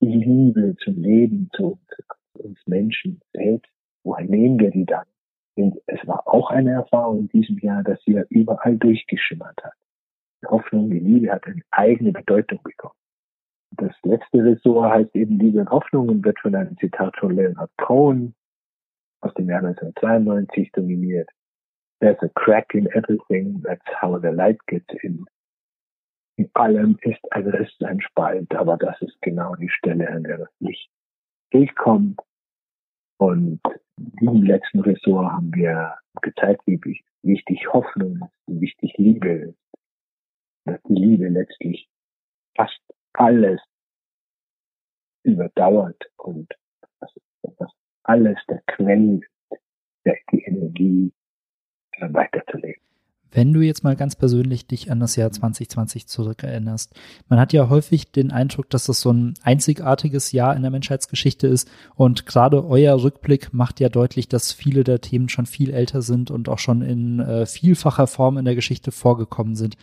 die 0.00 0.12
Liebe 0.12 0.74
zum 0.82 1.00
Leben, 1.00 1.48
zu, 1.54 1.78
zu 2.34 2.42
uns 2.42 2.58
Menschen 2.66 3.20
selbst. 3.32 3.70
Woher 4.02 4.26
nehmen 4.26 4.58
wir 4.58 4.70
die 4.70 4.84
dann? 4.84 5.06
Und 5.54 5.78
es 5.86 6.04
war 6.06 6.26
auch 6.26 6.50
eine 6.50 6.72
Erfahrung 6.72 7.20
in 7.20 7.28
diesem 7.28 7.58
Jahr, 7.58 7.82
dass 7.82 8.02
sie 8.04 8.12
ja 8.12 8.22
überall 8.30 8.76
durchgeschimmert 8.76 9.62
hat. 9.62 9.74
Die 10.42 10.46
Hoffnung, 10.46 10.90
die 10.90 10.98
Liebe 10.98 11.30
hat 11.30 11.46
eine 11.46 11.62
eigene 11.70 12.12
Bedeutung 12.12 12.60
bekommen. 12.64 12.94
Letzte 14.12 14.44
Ressort 14.44 14.92
heißt 14.92 15.16
eben 15.16 15.38
Liebe 15.38 15.60
und 15.60 15.70
Hoffnung 15.70 16.10
und 16.10 16.22
wird 16.22 16.38
von 16.40 16.54
einem 16.54 16.76
Zitat 16.76 17.16
von 17.16 17.34
Leonard 17.34 17.70
Cohen 17.78 18.34
aus 19.22 19.32
dem 19.32 19.48
Jahr 19.48 19.64
1992 19.64 20.70
dominiert. 20.72 21.30
There's 22.00 22.20
a 22.20 22.28
crack 22.34 22.74
in 22.74 22.88
everything, 22.88 23.62
that's 23.62 23.86
how 24.02 24.20
the 24.20 24.28
light 24.28 24.58
gets 24.66 24.84
in. 25.02 25.24
In 26.36 26.50
allem 26.52 26.98
ist 27.00 27.20
ein 27.32 27.46
Riss, 27.46 27.72
ein 27.80 28.02
Spalt, 28.02 28.54
aber 28.54 28.76
das 28.76 29.00
ist 29.00 29.16
genau 29.22 29.54
die 29.54 29.70
Stelle, 29.70 30.06
an 30.10 30.24
der 30.24 30.36
das 30.36 30.50
Licht 30.60 30.90
durchkommt. 31.50 32.20
Und 33.16 33.62
diesem 33.96 34.42
letzten 34.42 34.80
Ressort 34.80 35.32
haben 35.32 35.54
wir 35.54 35.96
gezeigt, 36.20 36.60
wie 36.66 36.78
wichtig 37.22 37.72
Hoffnung 37.72 38.16
ist, 38.16 38.32
wie 38.46 38.60
wichtig 38.60 38.92
Liebe 38.98 39.32
ist. 39.32 39.58
Dass 40.66 40.82
die 40.82 40.96
Liebe 40.96 41.28
letztlich 41.28 41.88
fast 42.54 42.78
alles 43.14 43.62
überdauert 45.22 46.10
und 46.16 46.52
dass, 47.00 47.10
dass 47.58 47.70
alles 48.04 48.38
der 48.48 48.62
Quell 48.66 49.20
die 50.32 50.42
Energie 50.44 51.12
äh, 51.92 52.12
weiterzuleben. 52.12 52.82
Wenn 53.34 53.54
du 53.54 53.60
jetzt 53.62 53.82
mal 53.82 53.96
ganz 53.96 54.14
persönlich 54.14 54.66
dich 54.66 54.90
an 54.90 55.00
das 55.00 55.16
Jahr 55.16 55.32
2020 55.32 56.06
zurückerinnerst, 56.06 56.94
man 57.30 57.40
hat 57.40 57.54
ja 57.54 57.70
häufig 57.70 58.12
den 58.12 58.30
Eindruck, 58.30 58.68
dass 58.68 58.84
das 58.84 59.00
so 59.00 59.10
ein 59.10 59.32
einzigartiges 59.42 60.32
Jahr 60.32 60.54
in 60.54 60.60
der 60.60 60.70
Menschheitsgeschichte 60.70 61.46
ist 61.46 61.70
und 61.94 62.26
gerade 62.26 62.66
euer 62.66 63.02
Rückblick 63.02 63.54
macht 63.54 63.80
ja 63.80 63.88
deutlich, 63.88 64.28
dass 64.28 64.52
viele 64.52 64.84
der 64.84 65.00
Themen 65.00 65.30
schon 65.30 65.46
viel 65.46 65.70
älter 65.70 66.02
sind 66.02 66.30
und 66.30 66.50
auch 66.50 66.58
schon 66.58 66.82
in 66.82 67.20
äh, 67.20 67.46
vielfacher 67.46 68.06
Form 68.06 68.36
in 68.36 68.44
der 68.44 68.54
Geschichte 68.54 68.92
vorgekommen 68.92 69.56
sind. 69.56 69.78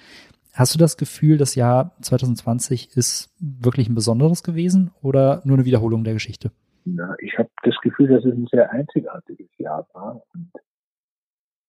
Hast 0.54 0.74
du 0.74 0.80
das 0.80 0.98
Gefühl, 0.98 1.38
das 1.38 1.56
Jahr 1.56 1.96
2020 2.02 2.96
ist 2.98 3.30
wirklich 3.40 3.88
ein 3.88 3.96
besonderes 3.96 4.44
gewesen 4.44 4.92
oder 5.02 5.42
nur 5.46 5.58
eine 5.58 5.66
Wiederholung 5.66 6.04
der 6.04 6.14
Geschichte? 6.14 6.52
Na, 6.86 7.16
ich 7.20 7.38
habe 7.38 7.50
das 7.64 7.76
Gefühl, 7.82 8.08
dass 8.08 8.26
es 8.26 8.34
ein 8.34 8.48
sehr 8.48 8.72
einzigartiges 8.72 9.50
Jahr 9.58 9.88
war. 9.94 10.22
Und 10.34 10.52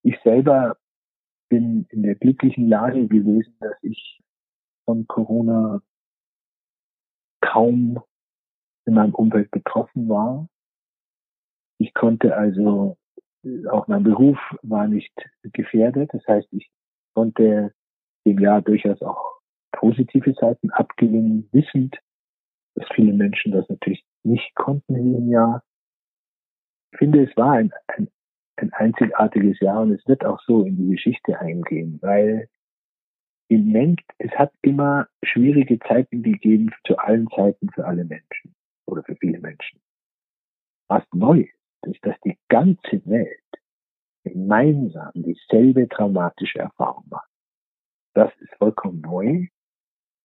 ich 0.03 0.19
selber 0.25 0.77
bin 1.49 1.87
in 1.91 2.03
der 2.03 2.15
glücklichen 2.15 2.69
Lage 2.69 3.07
gewesen, 3.07 3.55
dass 3.61 3.77
ich 3.83 4.21
von 4.87 5.07
Corona 5.07 5.83
kaum 7.41 8.03
in 8.87 8.95
meinem 8.95 9.15
Umfeld 9.15 9.51
betroffen 9.51 10.09
war. 10.09 10.49
Ich 11.79 11.93
konnte 11.95 12.37
also, 12.37 12.97
auch 13.71 13.89
mein 13.89 14.05
Beruf 14.05 14.39
war 14.63 14.87
nicht 14.87 15.13
gefährdet. 15.43 16.11
Das 16.13 16.27
heißt, 16.27 16.49
ich 16.53 16.71
konnte 17.15 17.73
dem 18.27 18.39
Jahr 18.39 18.63
durchaus 18.63 19.01
auch 19.03 19.41
positive 19.73 20.33
Seiten 20.35 20.71
abgewinnen, 20.71 21.49
wissend, 21.53 21.97
dass 22.75 22.89
viele 22.95 23.13
Menschen 23.13 23.53
das 23.53 23.69
natürlich 23.69 24.05
nicht 24.23 24.55
konnten 24.55 24.95
in 24.95 25.13
diesem 25.13 25.31
Jahr. 25.31 25.63
Ich 26.93 26.99
finde, 26.99 27.25
es 27.25 27.37
war 27.37 27.53
ein, 27.53 27.73
ein, 27.87 28.09
ein 28.57 28.73
einzigartiges 28.73 29.61
Jahr 29.61 29.83
und 29.83 29.93
es 29.93 30.07
wird 30.07 30.25
auch 30.25 30.41
so 30.43 30.65
in 30.65 30.77
die 30.77 30.91
Geschichte 30.91 31.39
eingehen, 31.39 31.99
weil 32.03 32.49
im 33.49 33.73
Mensch, 33.73 34.03
es 34.19 34.31
hat 34.33 34.53
immer 34.63 35.09
schwierige 35.25 35.79
Zeiten 35.81 36.23
gegeben 36.23 36.71
zu 36.87 36.97
allen 36.99 37.29
Zeiten 37.35 37.69
für 37.71 37.85
alle 37.85 38.05
Menschen 38.05 38.55
oder 38.87 39.03
für 39.03 39.17
viele 39.17 39.41
Menschen. 39.41 39.81
Was 40.89 41.03
neu 41.13 41.41
ist, 41.41 41.95
ist, 41.95 42.05
dass 42.07 42.21
die 42.25 42.39
ganze 42.49 43.05
Welt 43.07 43.41
gemeinsam 44.25 45.11
dieselbe 45.15 45.89
traumatische 45.89 46.59
Erfahrung 46.59 47.05
macht. 47.09 47.30
Das 48.15 48.31
ist 48.41 48.55
vollkommen 48.59 49.01
neu. 49.01 49.47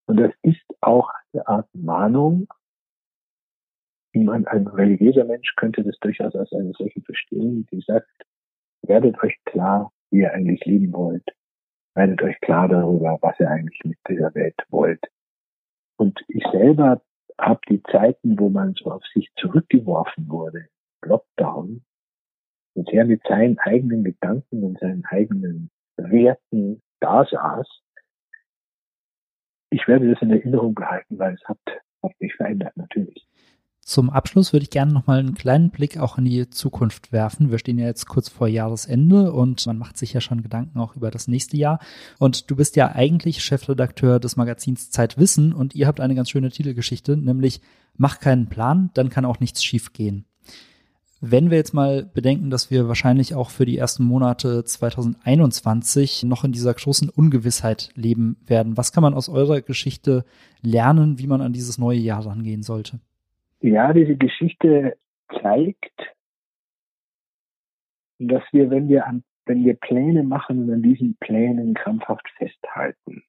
Und 0.06 0.18
das 0.18 0.32
ist 0.42 0.64
auch 0.80 1.10
eine 1.32 1.46
Art 1.46 1.68
Mahnung, 1.74 2.48
man, 4.24 4.46
ein 4.46 4.66
religiöser 4.66 5.24
Mensch 5.24 5.54
könnte 5.56 5.82
das 5.82 5.98
durchaus 6.00 6.34
als 6.34 6.52
eine 6.52 6.72
solche 6.72 7.00
verstehen, 7.02 7.66
die 7.70 7.80
sagt, 7.80 8.08
werdet 8.82 9.22
euch 9.22 9.36
klar, 9.44 9.92
wie 10.10 10.20
ihr 10.20 10.32
eigentlich 10.32 10.64
leben 10.64 10.92
wollt. 10.92 11.28
Werdet 11.94 12.22
euch 12.22 12.38
klar 12.40 12.68
darüber, 12.68 13.18
was 13.20 13.38
ihr 13.40 13.50
eigentlich 13.50 13.80
mit 13.84 13.98
dieser 14.08 14.34
Welt 14.34 14.56
wollt. 14.68 15.04
Und 15.98 16.18
ich 16.28 16.44
selber 16.52 17.02
habe 17.38 17.60
die 17.68 17.82
Zeiten, 17.84 18.38
wo 18.38 18.48
man 18.48 18.74
so 18.74 18.90
auf 18.90 19.02
sich 19.14 19.30
zurückgeworfen 19.36 20.28
wurde, 20.28 20.68
Lockdown, 21.04 21.84
und 22.74 22.90
sehr 22.90 23.06
mit 23.06 23.22
seinen 23.26 23.58
eigenen 23.58 24.04
Gedanken 24.04 24.62
und 24.62 24.78
seinen 24.78 25.04
eigenen 25.06 25.70
Werten 25.96 26.82
da 27.00 27.24
saß. 27.24 27.66
Ich 29.70 29.86
werde 29.88 30.10
das 30.10 30.22
in 30.22 30.30
Erinnerung 30.30 30.74
behalten, 30.74 31.18
weil 31.18 31.34
es 31.34 31.44
hat, 31.44 31.58
hat 32.02 32.12
mich 32.20 32.34
verändert, 32.34 32.76
natürlich. 32.76 33.26
Zum 33.80 34.10
Abschluss 34.10 34.52
würde 34.52 34.64
ich 34.64 34.70
gerne 34.70 34.92
nochmal 34.92 35.20
einen 35.20 35.34
kleinen 35.34 35.70
Blick 35.70 35.98
auch 35.98 36.18
in 36.18 36.24
die 36.24 36.50
Zukunft 36.50 37.12
werfen. 37.12 37.52
Wir 37.52 37.58
stehen 37.58 37.78
ja 37.78 37.86
jetzt 37.86 38.06
kurz 38.06 38.28
vor 38.28 38.48
Jahresende 38.48 39.32
und 39.32 39.64
man 39.66 39.78
macht 39.78 39.96
sich 39.96 40.12
ja 40.12 40.20
schon 40.20 40.42
Gedanken 40.42 40.80
auch 40.80 40.96
über 40.96 41.12
das 41.12 41.28
nächste 41.28 41.56
Jahr. 41.56 41.78
Und 42.18 42.50
du 42.50 42.56
bist 42.56 42.74
ja 42.74 42.92
eigentlich 42.92 43.44
Chefredakteur 43.44 44.18
des 44.18 44.36
Magazins 44.36 44.90
Zeit 44.90 45.18
Wissen 45.18 45.52
und 45.52 45.76
ihr 45.76 45.86
habt 45.86 46.00
eine 46.00 46.16
ganz 46.16 46.30
schöne 46.30 46.50
Titelgeschichte, 46.50 47.16
nämlich 47.16 47.60
Mach 47.98 48.20
keinen 48.20 48.48
Plan, 48.48 48.90
dann 48.94 49.08
kann 49.08 49.24
auch 49.24 49.40
nichts 49.40 49.64
schiefgehen. 49.64 50.26
Wenn 51.20 51.50
wir 51.50 51.56
jetzt 51.56 51.72
mal 51.72 52.04
bedenken, 52.04 52.50
dass 52.50 52.70
wir 52.70 52.88
wahrscheinlich 52.88 53.34
auch 53.34 53.48
für 53.48 53.64
die 53.64 53.78
ersten 53.78 54.04
Monate 54.04 54.64
2021 54.64 56.24
noch 56.24 56.44
in 56.44 56.52
dieser 56.52 56.74
großen 56.74 57.08
Ungewissheit 57.08 57.88
leben 57.94 58.36
werden, 58.46 58.76
was 58.76 58.92
kann 58.92 59.02
man 59.02 59.14
aus 59.14 59.30
eurer 59.30 59.62
Geschichte 59.62 60.24
lernen, 60.60 61.18
wie 61.18 61.26
man 61.26 61.40
an 61.40 61.54
dieses 61.54 61.78
neue 61.78 61.98
Jahr 61.98 62.26
rangehen 62.26 62.62
sollte? 62.62 63.00
Ja, 63.60 63.94
diese 63.94 64.16
Geschichte 64.16 64.98
zeigt, 65.40 66.14
dass 68.18 68.42
wir, 68.52 68.70
wenn 68.70 68.88
wir 68.88 69.06
an, 69.06 69.24
wenn 69.46 69.64
wir 69.64 69.74
Pläne 69.74 70.22
machen 70.22 70.64
und 70.64 70.70
an 70.70 70.82
diesen 70.82 71.16
Plänen 71.16 71.72
krampfhaft 71.72 72.28
festhalten, 72.36 73.22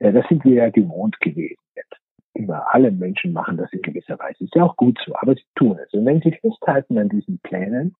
ja, 0.00 0.10
das 0.10 0.26
sind 0.28 0.44
wir 0.44 0.54
ja 0.54 0.70
gewohnt 0.70 1.20
gewesen. 1.20 1.63
Immer 2.34 2.74
alle 2.74 2.90
Menschen 2.90 3.32
machen 3.32 3.56
das 3.56 3.72
in 3.72 3.82
gewisser 3.82 4.18
Weise. 4.18 4.44
Ist 4.44 4.54
ja 4.54 4.64
auch 4.64 4.76
gut 4.76 4.98
so, 5.06 5.14
aber 5.16 5.34
sie 5.34 5.46
tun 5.54 5.78
es. 5.78 5.92
Und 5.92 6.04
wenn 6.04 6.20
sie 6.20 6.32
festhalten 6.32 6.98
an 6.98 7.08
diesen 7.08 7.38
Plänen, 7.38 7.94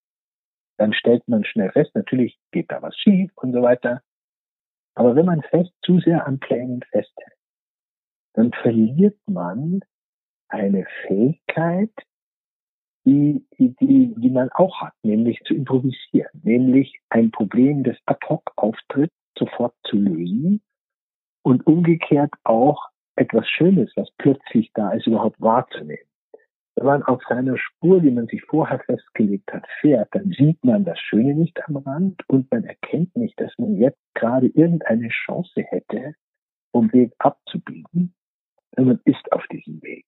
dann 0.77 0.93
stellt 0.93 1.27
man 1.29 1.45
schnell 1.45 1.71
fest, 1.71 1.95
natürlich 1.95 2.37
geht 2.51 2.71
da 2.71 2.83
was 2.83 2.97
schief 2.97 3.31
und 3.37 3.53
so 3.53 3.63
weiter. 3.63 4.03
Aber 4.97 5.15
wenn 5.15 5.27
man 5.27 5.43
fest 5.43 5.73
zu 5.85 6.01
sehr 6.01 6.27
an 6.27 6.41
Plänen 6.41 6.83
festhält, 6.91 7.33
dann 8.35 8.53
verliert 8.53 9.19
man 9.27 9.81
eine 10.49 10.87
Fähigkeit, 11.07 11.93
die, 13.05 13.47
die, 13.59 14.15
die, 14.17 14.31
man 14.31 14.51
auch 14.51 14.81
hat, 14.81 14.95
nämlich 15.03 15.41
zu 15.45 15.55
improvisieren, 15.55 16.41
nämlich 16.43 17.01
ein 17.11 17.31
Problem, 17.31 17.85
das 17.85 17.97
ad 18.07 18.27
hoc 18.29 18.51
auftritt, 18.57 19.13
sofort 19.39 19.75
zu 19.85 19.97
lösen 19.97 20.63
und 21.43 21.67
umgekehrt 21.67 22.33
auch 22.45 22.89
etwas 23.17 23.49
Schönes, 23.49 23.93
was 23.97 24.11
plötzlich 24.19 24.71
da 24.75 24.93
ist, 24.93 25.07
überhaupt 25.07 25.41
wahrzunehmen. 25.41 26.07
Wenn 26.77 26.87
man 26.87 27.03
auf 27.05 27.23
seiner 27.29 27.57
Spur, 27.57 28.01
die 28.01 28.11
man 28.11 28.27
sich 28.27 28.43
vorher 28.43 28.81
festgelegt 28.81 29.53
hat, 29.53 29.65
fährt, 29.81 30.09
dann 30.13 30.33
sieht 30.37 30.65
man 30.65 30.85
das 30.85 30.99
Schöne 30.99 31.35
nicht 31.35 31.57
am 31.69 31.77
Rand 31.77 32.29
und 32.29 32.51
man 32.51 32.65
erkennt 32.65 33.17
nicht, 33.17 33.41
dass 33.41 33.53
man 33.59 33.77
jetzt 33.77 34.01
gerade 34.15 34.49
irgendeine 34.49 35.09
Chance 35.09 35.63
hätte, 35.63 36.15
um 36.73 36.93
Weg 36.93 37.13
abzubiegen, 37.19 38.15
wenn 38.73 38.87
man 38.87 39.01
ist 39.05 39.31
auf 39.33 39.47
diesem 39.53 39.81
Weg. 39.83 40.05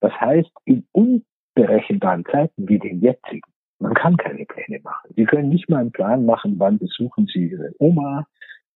Das 0.00 0.12
heißt, 0.12 0.50
in 0.64 0.86
unberechenbaren 0.92 2.24
Zeiten 2.26 2.68
wie 2.68 2.78
den 2.78 3.00
jetzigen, 3.00 3.50
man 3.80 3.94
kann 3.94 4.16
keine 4.16 4.44
Pläne 4.44 4.80
machen. 4.82 5.12
Sie 5.16 5.24
können 5.24 5.48
nicht 5.48 5.68
mal 5.68 5.78
einen 5.78 5.92
Plan 5.92 6.24
machen, 6.24 6.58
wann 6.58 6.78
besuchen 6.78 7.26
Sie 7.26 7.48
Ihre 7.48 7.72
Oma. 7.78 8.26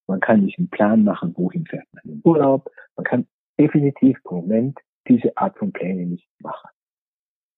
Man 0.09 0.21
kann 0.21 0.45
nicht 0.45 0.59
einen 0.59 0.71
Plan 0.71 1.05
machen, 1.05 1.35
wohin 1.37 1.67
fährt 1.67 1.87
man 1.93 2.05
in 2.05 2.21
Urlaub. 2.25 2.69
Man 2.97 3.05
kann 3.05 3.27
definitiv 3.63 4.19
im 4.29 4.37
Moment 4.37 4.79
diese 5.09 5.37
Art 5.37 5.57
von 5.57 5.73
Pläne 5.73 6.07
nicht 6.07 6.29
machen. 6.41 6.71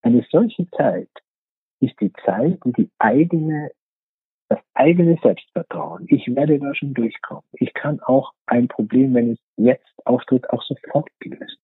Eine 0.03 0.25
solche 0.31 0.69
Zeit 0.71 1.09
ist 1.81 1.99
die 2.01 2.13
Zeit, 2.25 2.59
wo 2.63 2.73
die 2.73 2.91
eigene, 2.99 3.71
das 4.49 4.61
eigene 4.75 5.19
Selbstvertrauen, 5.23 6.05
ich 6.09 6.27
werde 6.35 6.59
da 6.59 6.75
schon 6.75 6.93
durchkommen. 6.93 7.45
Ich 7.53 7.73
kann 7.73 8.01
auch 8.01 8.33
ein 8.47 8.69
Problem, 8.69 9.15
wenn 9.15 9.33
es 9.33 9.39
jetzt 9.57 9.95
auftritt, 10.05 10.49
auch 10.51 10.63
sofort 10.63 11.09
lösen. 11.23 11.59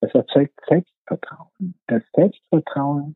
Das 0.00 0.14
erzeugt 0.14 0.58
Selbstvertrauen. 0.68 1.74
Das 1.86 2.02
Selbstvertrauen, 2.14 3.14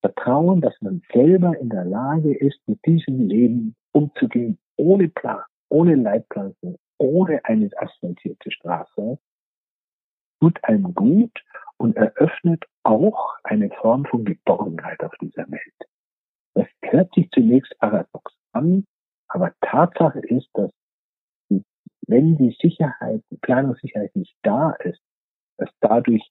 Vertrauen, 0.00 0.60
dass 0.60 0.74
man 0.80 1.02
selber 1.12 1.58
in 1.58 1.68
der 1.68 1.84
Lage 1.84 2.34
ist, 2.34 2.60
mit 2.66 2.78
diesem 2.86 3.28
Leben 3.28 3.74
umzugehen, 3.92 4.58
ohne 4.76 5.08
Plan, 5.08 5.42
ohne 5.68 5.96
Leitplanken, 5.96 6.76
ohne 6.98 7.44
eine 7.44 7.70
asphaltierte 7.76 8.50
Straße, 8.50 9.18
tut 10.40 10.62
einem 10.64 10.94
gut 10.94 11.32
und 11.76 11.96
eröffnet 11.96 12.64
auch 12.82 13.36
eine 13.44 13.70
Form 13.70 14.04
von 14.06 14.24
Geborgenheit 14.24 15.02
auf 15.02 15.12
dieser 15.20 15.50
Welt. 15.50 15.74
Das 16.54 16.66
hört 16.82 17.12
sich 17.14 17.30
zunächst 17.30 17.76
paradox 17.78 18.32
an, 18.52 18.84
aber 19.28 19.52
Tatsache 19.60 20.20
ist, 20.20 20.48
dass 20.54 20.70
wenn 22.08 22.36
die 22.36 22.56
Sicherheit, 22.60 23.22
die 23.30 23.36
Planungssicherheit 23.36 24.16
nicht 24.16 24.34
da 24.42 24.72
ist, 24.82 25.00
dass 25.58 25.68
dadurch 25.80 26.26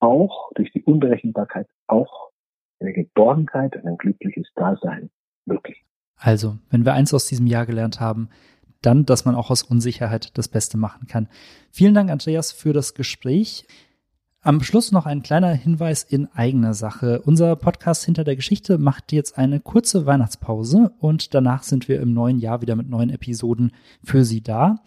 auch 0.00 0.52
durch 0.54 0.70
die 0.72 0.82
Unberechenbarkeit 0.82 1.66
auch 1.86 2.30
eine 2.80 2.92
Geborgenheit 2.92 3.74
und 3.76 3.86
ein 3.86 3.96
glückliches 3.96 4.46
Dasein 4.54 5.10
möglich. 5.46 5.82
Also, 6.18 6.58
wenn 6.70 6.84
wir 6.84 6.92
eins 6.92 7.12
aus 7.14 7.26
diesem 7.26 7.46
Jahr 7.46 7.66
gelernt 7.66 8.00
haben, 8.00 8.28
dann, 8.86 9.04
dass 9.04 9.24
man 9.24 9.34
auch 9.34 9.50
aus 9.50 9.62
Unsicherheit 9.62 10.36
das 10.38 10.48
Beste 10.48 10.78
machen 10.78 11.06
kann. 11.08 11.28
Vielen 11.70 11.94
Dank, 11.94 12.10
Andreas, 12.10 12.52
für 12.52 12.72
das 12.72 12.94
Gespräch. 12.94 13.66
Am 14.40 14.62
Schluss 14.62 14.92
noch 14.92 15.06
ein 15.06 15.22
kleiner 15.22 15.52
Hinweis 15.52 16.04
in 16.04 16.26
eigener 16.32 16.72
Sache. 16.72 17.20
Unser 17.22 17.56
Podcast 17.56 18.04
Hinter 18.04 18.22
der 18.22 18.36
Geschichte 18.36 18.78
macht 18.78 19.10
jetzt 19.10 19.38
eine 19.38 19.58
kurze 19.58 20.06
Weihnachtspause 20.06 20.92
und 21.00 21.34
danach 21.34 21.64
sind 21.64 21.88
wir 21.88 22.00
im 22.00 22.14
neuen 22.14 22.38
Jahr 22.38 22.62
wieder 22.62 22.76
mit 22.76 22.88
neuen 22.88 23.10
Episoden 23.10 23.72
für 24.04 24.24
Sie 24.24 24.42
da. 24.42 24.84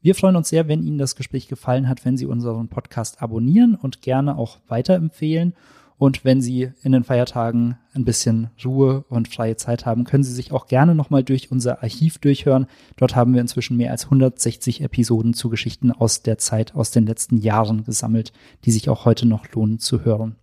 Wir 0.00 0.14
freuen 0.14 0.36
uns 0.36 0.48
sehr, 0.48 0.66
wenn 0.66 0.82
Ihnen 0.82 0.96
das 0.96 1.14
Gespräch 1.14 1.46
gefallen 1.46 1.90
hat, 1.90 2.06
wenn 2.06 2.16
Sie 2.16 2.24
unseren 2.24 2.68
Podcast 2.68 3.20
abonnieren 3.20 3.74
und 3.74 4.00
gerne 4.00 4.38
auch 4.38 4.60
weiterempfehlen. 4.66 5.52
Und 5.98 6.24
wenn 6.24 6.40
Sie 6.40 6.72
in 6.82 6.92
den 6.92 7.04
Feiertagen 7.04 7.78
ein 7.94 8.04
bisschen 8.04 8.50
Ruhe 8.64 9.04
und 9.08 9.28
freie 9.28 9.56
Zeit 9.56 9.86
haben, 9.86 10.04
können 10.04 10.24
Sie 10.24 10.32
sich 10.32 10.52
auch 10.52 10.66
gerne 10.66 10.94
nochmal 10.94 11.22
durch 11.22 11.50
unser 11.50 11.82
Archiv 11.82 12.18
durchhören. 12.18 12.66
Dort 12.96 13.14
haben 13.14 13.34
wir 13.34 13.40
inzwischen 13.40 13.76
mehr 13.76 13.90
als 13.90 14.06
160 14.06 14.80
Episoden 14.80 15.34
zu 15.34 15.48
Geschichten 15.48 15.92
aus 15.92 16.22
der 16.22 16.38
Zeit, 16.38 16.74
aus 16.74 16.90
den 16.90 17.06
letzten 17.06 17.36
Jahren 17.36 17.84
gesammelt, 17.84 18.32
die 18.64 18.72
sich 18.72 18.88
auch 18.88 19.04
heute 19.04 19.26
noch 19.26 19.50
lohnen 19.52 19.78
zu 19.78 20.04
hören. 20.04 20.36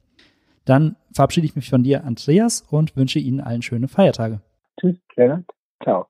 Dann 0.65 0.95
verabschiede 1.13 1.45
ich 1.45 1.55
mich 1.55 1.69
von 1.69 1.83
dir, 1.83 2.03
Andreas, 2.03 2.63
und 2.69 2.95
wünsche 2.95 3.19
Ihnen 3.19 3.41
allen 3.41 3.61
schöne 3.61 3.87
Feiertage. 3.87 4.41
Tschüss, 4.79 4.97
Gerhard. 5.15 5.45
Ciao. 5.81 6.07